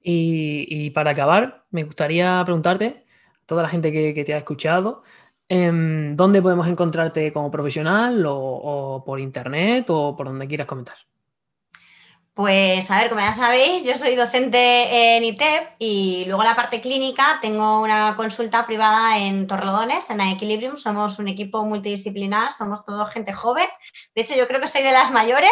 Y, 0.10 0.90
para 0.92 1.12
acabar, 1.12 1.66
me 1.70 1.84
gustaría 1.84 2.42
preguntarte, 2.46 3.06
toda 3.48 3.64
la 3.64 3.70
gente 3.70 3.92
que 3.92 4.24
te 4.24 4.34
ha 4.36 4.38
escuchado, 4.38 5.02
Em, 5.50 6.16
¿Dónde 6.16 6.42
podemos 6.42 6.68
encontrarte 6.68 7.32
como 7.32 7.50
profesional 7.50 8.26
o, 8.28 9.04
por 9.06 9.20
internet 9.20 9.90
o 9.90 10.16
por 10.16 10.28
donde 10.28 10.48
quieras 10.48 10.68
comentar? 10.68 10.98
Pues 12.34 12.92
a 12.92 13.00
ver, 13.00 13.10
como 13.10 13.22
ya 13.22 13.32
sabéis, 13.32 13.84
yo 13.84 13.96
soy 13.96 14.16
docente 14.16 15.16
en 15.18 15.24
ITEP 15.24 15.70
y 15.80 16.26
luego 16.28 16.44
la 16.44 16.56
parte 16.56 16.82
clínica 16.82 17.40
tengo 17.42 17.82
una 17.82 18.16
consulta 18.16 18.68
privada 18.68 19.18
en 19.18 19.48
Torrelodones, 19.48 20.08
en 20.12 20.22
Equilibrium. 20.22 20.76
Somos 20.76 21.18
un 21.18 21.30
equipo 21.30 21.66
multidisciplinar, 21.66 22.52
somos 22.52 22.86
todo 22.86 23.08
gente 23.08 23.34
joven. 23.34 23.68
De 24.14 24.22
hecho, 24.22 24.36
yo 24.36 24.48
creo 24.48 24.62
que 24.62 24.68
soy 24.68 24.84
de 24.84 24.92
las 24.92 25.10
mayores 25.12 25.50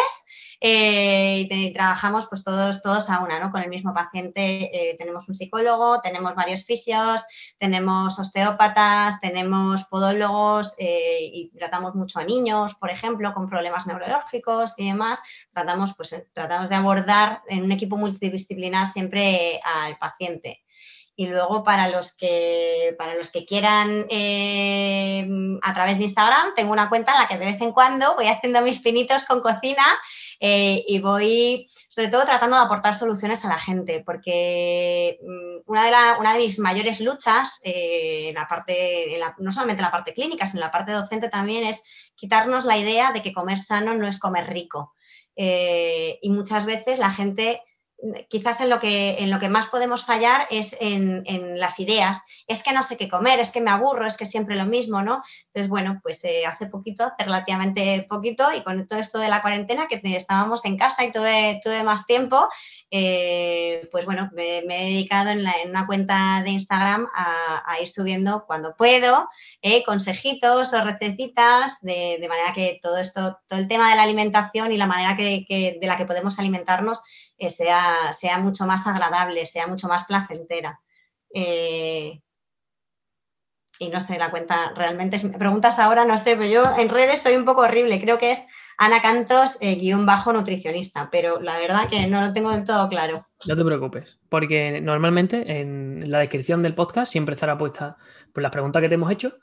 eh, 0.60 1.46
y 1.50 1.72
trabajamos 1.72 2.26
pues 2.26 2.42
todos, 2.42 2.80
todos 2.82 3.10
a 3.10 3.20
una, 3.20 3.38
¿no? 3.40 3.50
Con 3.50 3.62
el 3.62 3.68
mismo 3.68 3.92
paciente 3.92 4.70
eh, 4.72 4.96
tenemos 4.96 5.28
un 5.28 5.34
psicólogo, 5.34 6.00
tenemos 6.00 6.34
varios 6.34 6.64
fisios, 6.64 7.24
tenemos 7.58 8.18
osteópatas, 8.18 9.20
tenemos 9.20 9.84
podólogos 9.84 10.74
eh, 10.78 11.18
y 11.20 11.50
tratamos 11.56 11.94
mucho 11.94 12.18
a 12.18 12.24
niños, 12.24 12.74
por 12.74 12.90
ejemplo, 12.90 13.32
con 13.32 13.48
problemas 13.48 13.86
neurológicos 13.86 14.74
y 14.78 14.88
demás. 14.88 15.22
Tratamos, 15.50 15.94
pues, 15.96 16.24
tratamos 16.32 16.68
de 16.68 16.74
abordar 16.74 17.42
en 17.48 17.62
un 17.62 17.72
equipo 17.72 17.96
multidisciplinar 17.96 18.86
siempre 18.86 19.60
al 19.64 19.96
paciente. 19.98 20.62
Y 21.18 21.26
luego 21.28 21.62
para 21.62 21.88
los 21.88 22.14
que, 22.14 22.94
para 22.98 23.14
los 23.14 23.32
que 23.32 23.46
quieran 23.46 24.04
eh, 24.10 25.26
a 25.62 25.72
través 25.72 25.96
de 25.96 26.04
Instagram, 26.04 26.52
tengo 26.54 26.72
una 26.72 26.90
cuenta 26.90 27.12
en 27.12 27.20
la 27.20 27.26
que 27.26 27.38
de 27.38 27.46
vez 27.46 27.60
en 27.62 27.72
cuando 27.72 28.14
voy 28.16 28.26
haciendo 28.26 28.60
mis 28.60 28.80
pinitos 28.80 29.24
con 29.24 29.40
cocina 29.40 29.98
eh, 30.40 30.84
y 30.86 30.98
voy 30.98 31.66
sobre 31.88 32.08
todo 32.08 32.26
tratando 32.26 32.56
de 32.56 32.64
aportar 32.64 32.94
soluciones 32.94 33.46
a 33.46 33.48
la 33.48 33.56
gente, 33.56 34.02
porque 34.04 35.18
mm, 35.22 35.70
una 35.70 35.84
de, 35.84 36.20
una 36.20 36.34
de 36.34 36.38
mis 36.38 36.58
mayores 36.58 37.00
luchas, 37.00 37.60
eh, 37.62 38.30
la 38.34 38.46
parte, 38.46 39.18
no 39.38 39.50
solamente 39.50 39.80
en 39.80 39.86
la 39.86 39.90
parte 39.90 40.12
clínica, 40.12 40.46
sino 40.46 40.60
en 40.60 40.66
la 40.66 40.70
parte 40.70 40.92
docente 40.92 41.30
también, 41.30 41.64
es 41.64 41.82
quitarnos 42.14 42.66
la 42.66 42.76
idea 42.76 43.12
de 43.12 43.22
que 43.22 43.32
comer 43.32 43.58
sano 43.58 43.94
no 43.94 44.06
es 44.06 44.18
comer 44.18 44.48
rico. 44.48 44.92
y 45.34 46.30
muchas 46.30 46.66
veces 46.66 46.98
la 46.98 47.10
gente 47.10 47.62
quizás 48.28 48.60
en 48.60 48.70
lo, 48.70 48.78
que, 48.78 49.16
en 49.18 49.30
lo 49.30 49.38
que 49.38 49.48
más 49.48 49.66
podemos 49.66 50.04
fallar 50.04 50.46
es 50.50 50.76
en, 50.80 51.24
las 51.58 51.80
ideas. 51.80 52.24
Es 52.46 52.62
que 52.62 52.72
no 52.72 52.82
sé 52.82 52.96
qué 52.96 53.08
comer, 53.08 53.40
es 53.40 53.50
que 53.50 53.60
me 53.60 53.70
aburro, 53.70 54.06
es 54.06 54.16
que 54.16 54.24
siempre 54.24 54.56
lo 54.56 54.66
mismo, 54.66 55.02
¿no? 55.02 55.22
Entonces, 55.46 55.68
bueno, 55.68 56.00
pues 56.02 56.22
eh, 56.24 56.44
hace 56.46 56.66
poquito, 56.66 57.04
hace 57.04 57.24
relativamente 57.24 58.06
poquito, 58.08 58.52
y 58.52 58.62
con 58.62 58.86
todo 58.86 58.98
esto 58.98 59.18
de 59.18 59.28
la 59.28 59.42
cuarentena, 59.42 59.86
que 59.88 60.00
estábamos 60.16 60.64
en 60.64 60.76
casa 60.76 61.04
y 61.04 61.12
tuve, 61.12 61.60
tuve 61.62 61.82
más 61.82 62.06
tiempo, 62.06 62.48
eh, 62.90 63.88
pues 63.90 64.04
bueno, 64.04 64.30
me, 64.32 64.58
he 64.58 64.84
dedicado 64.90 65.30
en, 65.30 65.40
una 65.68 65.86
cuenta 65.86 66.42
de 66.44 66.50
Instagram 66.50 67.08
a, 67.14 67.76
ir 67.80 67.88
subiendo 67.88 68.44
cuando 68.46 68.74
puedo 68.76 69.28
eh, 69.60 69.82
consejitos 69.84 70.72
o 70.72 70.84
recetitas, 70.84 71.80
de, 71.80 72.24
manera 72.28 72.52
que 72.54 72.78
todo 72.80 72.98
esto, 72.98 73.38
todo 73.48 73.58
el 73.58 73.68
tema 73.68 73.90
de 73.90 73.96
la 73.96 74.02
alimentación 74.04 74.72
y 74.72 74.76
la 74.76 74.86
manera 74.86 75.16
que, 75.16 75.78
de 75.80 75.86
la 75.86 75.96
que 75.96 76.06
podemos 76.06 76.38
alimentarnos 76.38 77.02
eh, 77.38 77.50
sea, 77.50 78.12
sea, 78.12 78.38
mucho 78.38 78.66
más 78.66 78.86
agradable, 78.86 79.46
sea 79.46 79.66
mucho 79.66 79.88
más 79.88 80.04
placentera. 80.04 80.80
y 81.32 82.20
no 83.90 84.00
sé, 84.00 84.18
la 84.18 84.30
cuenta 84.30 84.72
realmente, 84.74 85.18
si 85.18 85.28
me 85.28 85.38
preguntas 85.38 85.78
ahora, 85.78 86.04
no 86.04 86.16
sé, 86.16 86.36
pero 86.36 86.48
yo 86.48 86.64
en 86.78 86.88
redes 86.88 87.20
soy 87.20 87.36
un 87.36 87.44
poco 87.44 87.62
horrible, 87.62 88.00
creo 88.00 88.16
que 88.18 88.30
es 88.30 88.46
Ana 88.78 89.00
Cantos, 89.00 89.56
eh, 89.60 89.76
guion 89.76 90.04
bajo 90.04 90.32
nutricionista, 90.32 91.08
pero 91.10 91.40
la 91.40 91.58
verdad 91.58 91.88
que 91.88 92.06
no 92.06 92.20
lo 92.20 92.32
tengo 92.32 92.50
del 92.50 92.64
todo 92.64 92.88
claro. 92.88 93.26
No 93.46 93.56
te 93.56 93.64
preocupes, 93.64 94.18
porque 94.28 94.80
normalmente 94.80 95.60
en 95.60 96.10
la 96.10 96.18
descripción 96.18 96.62
del 96.62 96.74
podcast 96.74 97.10
siempre 97.10 97.34
estará 97.34 97.56
puesta 97.56 97.96
pues, 98.32 98.42
las 98.42 98.52
preguntas 98.52 98.82
que 98.82 98.88
te 98.88 98.96
hemos 98.96 99.10
hecho 99.10 99.38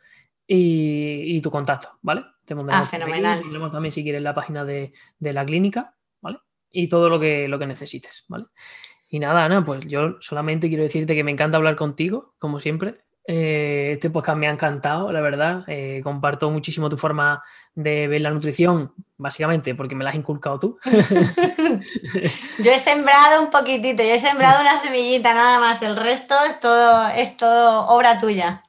y, 0.45 1.41
tu 1.41 1.49
contacto, 1.49 1.97
¿vale? 2.01 2.25
Te 2.45 2.53
ah, 2.69 2.83
fenomenal. 2.83 3.41
Tenemos 3.41 3.71
también 3.71 3.91
si 3.91 4.03
quieres 4.03 4.21
la 4.21 4.35
página 4.35 4.65
de, 4.65 4.93
la 5.19 5.45
clínica. 5.45 5.95
Y 6.73 6.89
todo 6.89 7.07
lo 7.07 7.19
que, 7.19 7.47
lo 7.47 7.57
que 7.57 7.67
necesites, 7.67 8.25
¿vale? 8.27 8.47
Y 9.07 9.19
nada, 9.19 9.45
Ana, 9.45 9.63
pues 9.63 9.85
yo 9.85 10.17
solamente 10.19 10.67
quiero 10.67 10.83
decirte 10.83 11.13
que 11.13 11.23
me 11.23 11.31
encanta 11.31 11.57
hablar 11.57 11.75
contigo, 11.75 12.33
como 12.39 12.59
siempre. 12.59 13.03
Eh, 13.25 13.91
este 13.93 14.09
podcast 14.09 14.37
me 14.37 14.47
ha 14.47 14.51
encantado, 14.51 15.11
la 15.11 15.21
verdad. 15.21 15.63
Eh, 15.67 16.01
comparto 16.03 16.49
muchísimo 16.49 16.89
tu 16.89 16.97
forma 16.97 17.43
de 17.75 18.07
ver 18.07 18.21
la 18.21 18.31
nutrición, 18.31 18.91
básicamente 19.17 19.75
porque 19.75 19.93
me 19.93 20.03
la 20.03 20.09
has 20.09 20.15
inculcado 20.15 20.59
tú. 20.59 20.79
yo 22.59 22.71
he 22.71 22.79
sembrado 22.79 23.43
un 23.43 23.51
poquitito, 23.51 24.01
yo 24.01 24.15
he 24.15 24.19
sembrado 24.19 24.61
una 24.61 24.79
semillita 24.79 25.33
nada 25.35 25.59
más, 25.59 25.81
el 25.83 25.95
resto 25.95 26.33
es 26.47 26.59
todo, 26.59 27.07
es 27.09 27.37
todo 27.37 27.87
obra 27.87 28.17
tuya. 28.17 28.63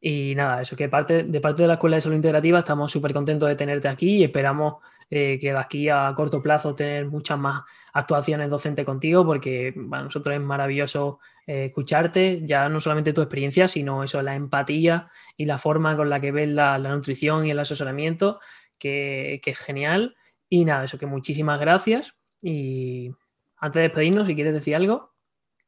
Y 0.00 0.34
nada, 0.36 0.62
eso 0.62 0.74
que 0.74 0.88
parte, 0.88 1.22
de 1.22 1.40
parte 1.40 1.62
de 1.62 1.68
la 1.68 1.74
Escuela 1.74 1.96
de 1.96 2.02
Salud 2.02 2.16
Integrativa 2.16 2.60
estamos 2.60 2.90
súper 2.90 3.12
contentos 3.12 3.48
de 3.48 3.56
tenerte 3.56 3.88
aquí 3.88 4.18
y 4.18 4.24
esperamos 4.24 4.76
eh, 5.14 5.54
aquí 5.58 5.90
a 5.90 6.10
corto 6.16 6.40
plazo 6.40 6.74
tener 6.74 7.04
muchas 7.04 7.38
más 7.38 7.64
actuaciones 7.92 8.48
docentes 8.48 8.86
contigo 8.86 9.26
porque 9.26 9.74
para 9.90 10.04
nosotros 10.04 10.34
es 10.34 10.40
maravilloso 10.40 11.20
eh, 11.46 11.66
escucharte, 11.66 12.40
ya 12.44 12.70
no 12.70 12.80
solamente 12.80 13.12
tu 13.12 13.20
experiencia, 13.20 13.68
sino 13.68 14.02
eso, 14.04 14.22
la 14.22 14.34
empatía 14.34 15.10
y 15.36 15.44
la 15.44 15.58
forma 15.58 15.96
con 15.96 16.08
la 16.08 16.18
que 16.18 16.32
ves 16.32 16.48
la, 16.48 16.78
nutrición 16.78 17.46
y 17.46 17.50
el 17.50 17.58
asesoramiento, 17.58 18.40
que, 18.78 19.38
es 19.44 19.58
genial. 19.58 20.16
Y 20.48 20.64
nada, 20.64 20.84
eso 20.84 20.96
que 20.96 21.04
muchísimas 21.04 21.60
gracias 21.60 22.14
y 22.40 23.10
antes 23.58 23.80
de 23.80 23.82
despedirnos, 23.82 24.26
si 24.26 24.34
quieres 24.34 24.54
decir 24.54 24.74
algo. 24.76 25.12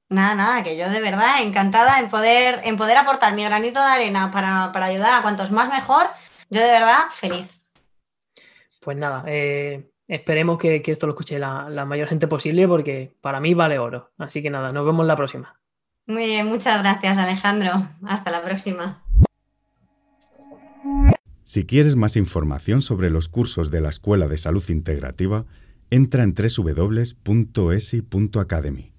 Nada, 0.09 0.35
nada, 0.35 0.63
que 0.63 0.79
yo 0.79 0.89
de 0.89 1.01
verdad 1.03 1.43
encantada 1.43 2.01
en 2.01 2.09
poder, 2.09 2.63
en 2.65 2.79
poder 2.79 2.97
aportar 2.97 3.35
mi 3.35 3.45
granito 3.45 3.81
de 3.81 3.91
arena 3.91 4.31
para, 4.31 4.73
ayudar 4.87 5.13
a 5.13 5.23
cuantos 5.23 5.51
más 5.51 5.69
mejor. 5.69 6.07
Yo 6.49 6.63
de 6.63 6.71
verdad 6.71 7.11
feliz. 7.11 7.64
Pues 8.85 8.99
nada, 8.99 9.25
eh, 9.27 9.91
esperemos 10.07 10.59
que, 10.59 10.83
esto 10.85 11.07
lo 11.07 11.15
escuche 11.15 11.39
la, 11.39 11.71
la, 11.71 11.87
mayor 11.87 12.09
gente 12.09 12.29
posible 12.29 12.69
porque 12.69 13.17
para 13.21 13.41
mí 13.41 13.55
vale 13.55 13.79
oro. 13.79 14.13
Así 14.19 14.43
que 14.43 14.51
nada, 14.51 14.69
nos 14.69 14.85
vemos 14.85 15.07
la 15.07 15.17
próxima. 15.17 15.59
Muy 16.07 16.27
bien, 16.27 16.47
muchas 16.47 16.81
gracias 16.81 17.17
Alejandro. 17.17 17.89
Hasta 18.07 18.31
la 18.31 18.43
próxima. 18.43 19.03
Si 21.45 21.65
quieres 21.65 21.97
más 21.97 22.17
información 22.17 22.83
sobre 22.83 23.09
los 23.11 23.29
cursos 23.29 23.71
de 23.71 23.81
la 23.81 23.89
Escuela 23.91 24.27
de 24.29 24.39
Salud 24.39 24.65
Integrativa, 24.69 25.45
entra 25.91 26.23
en 26.23 26.35
www.esi.academy. 26.35 28.94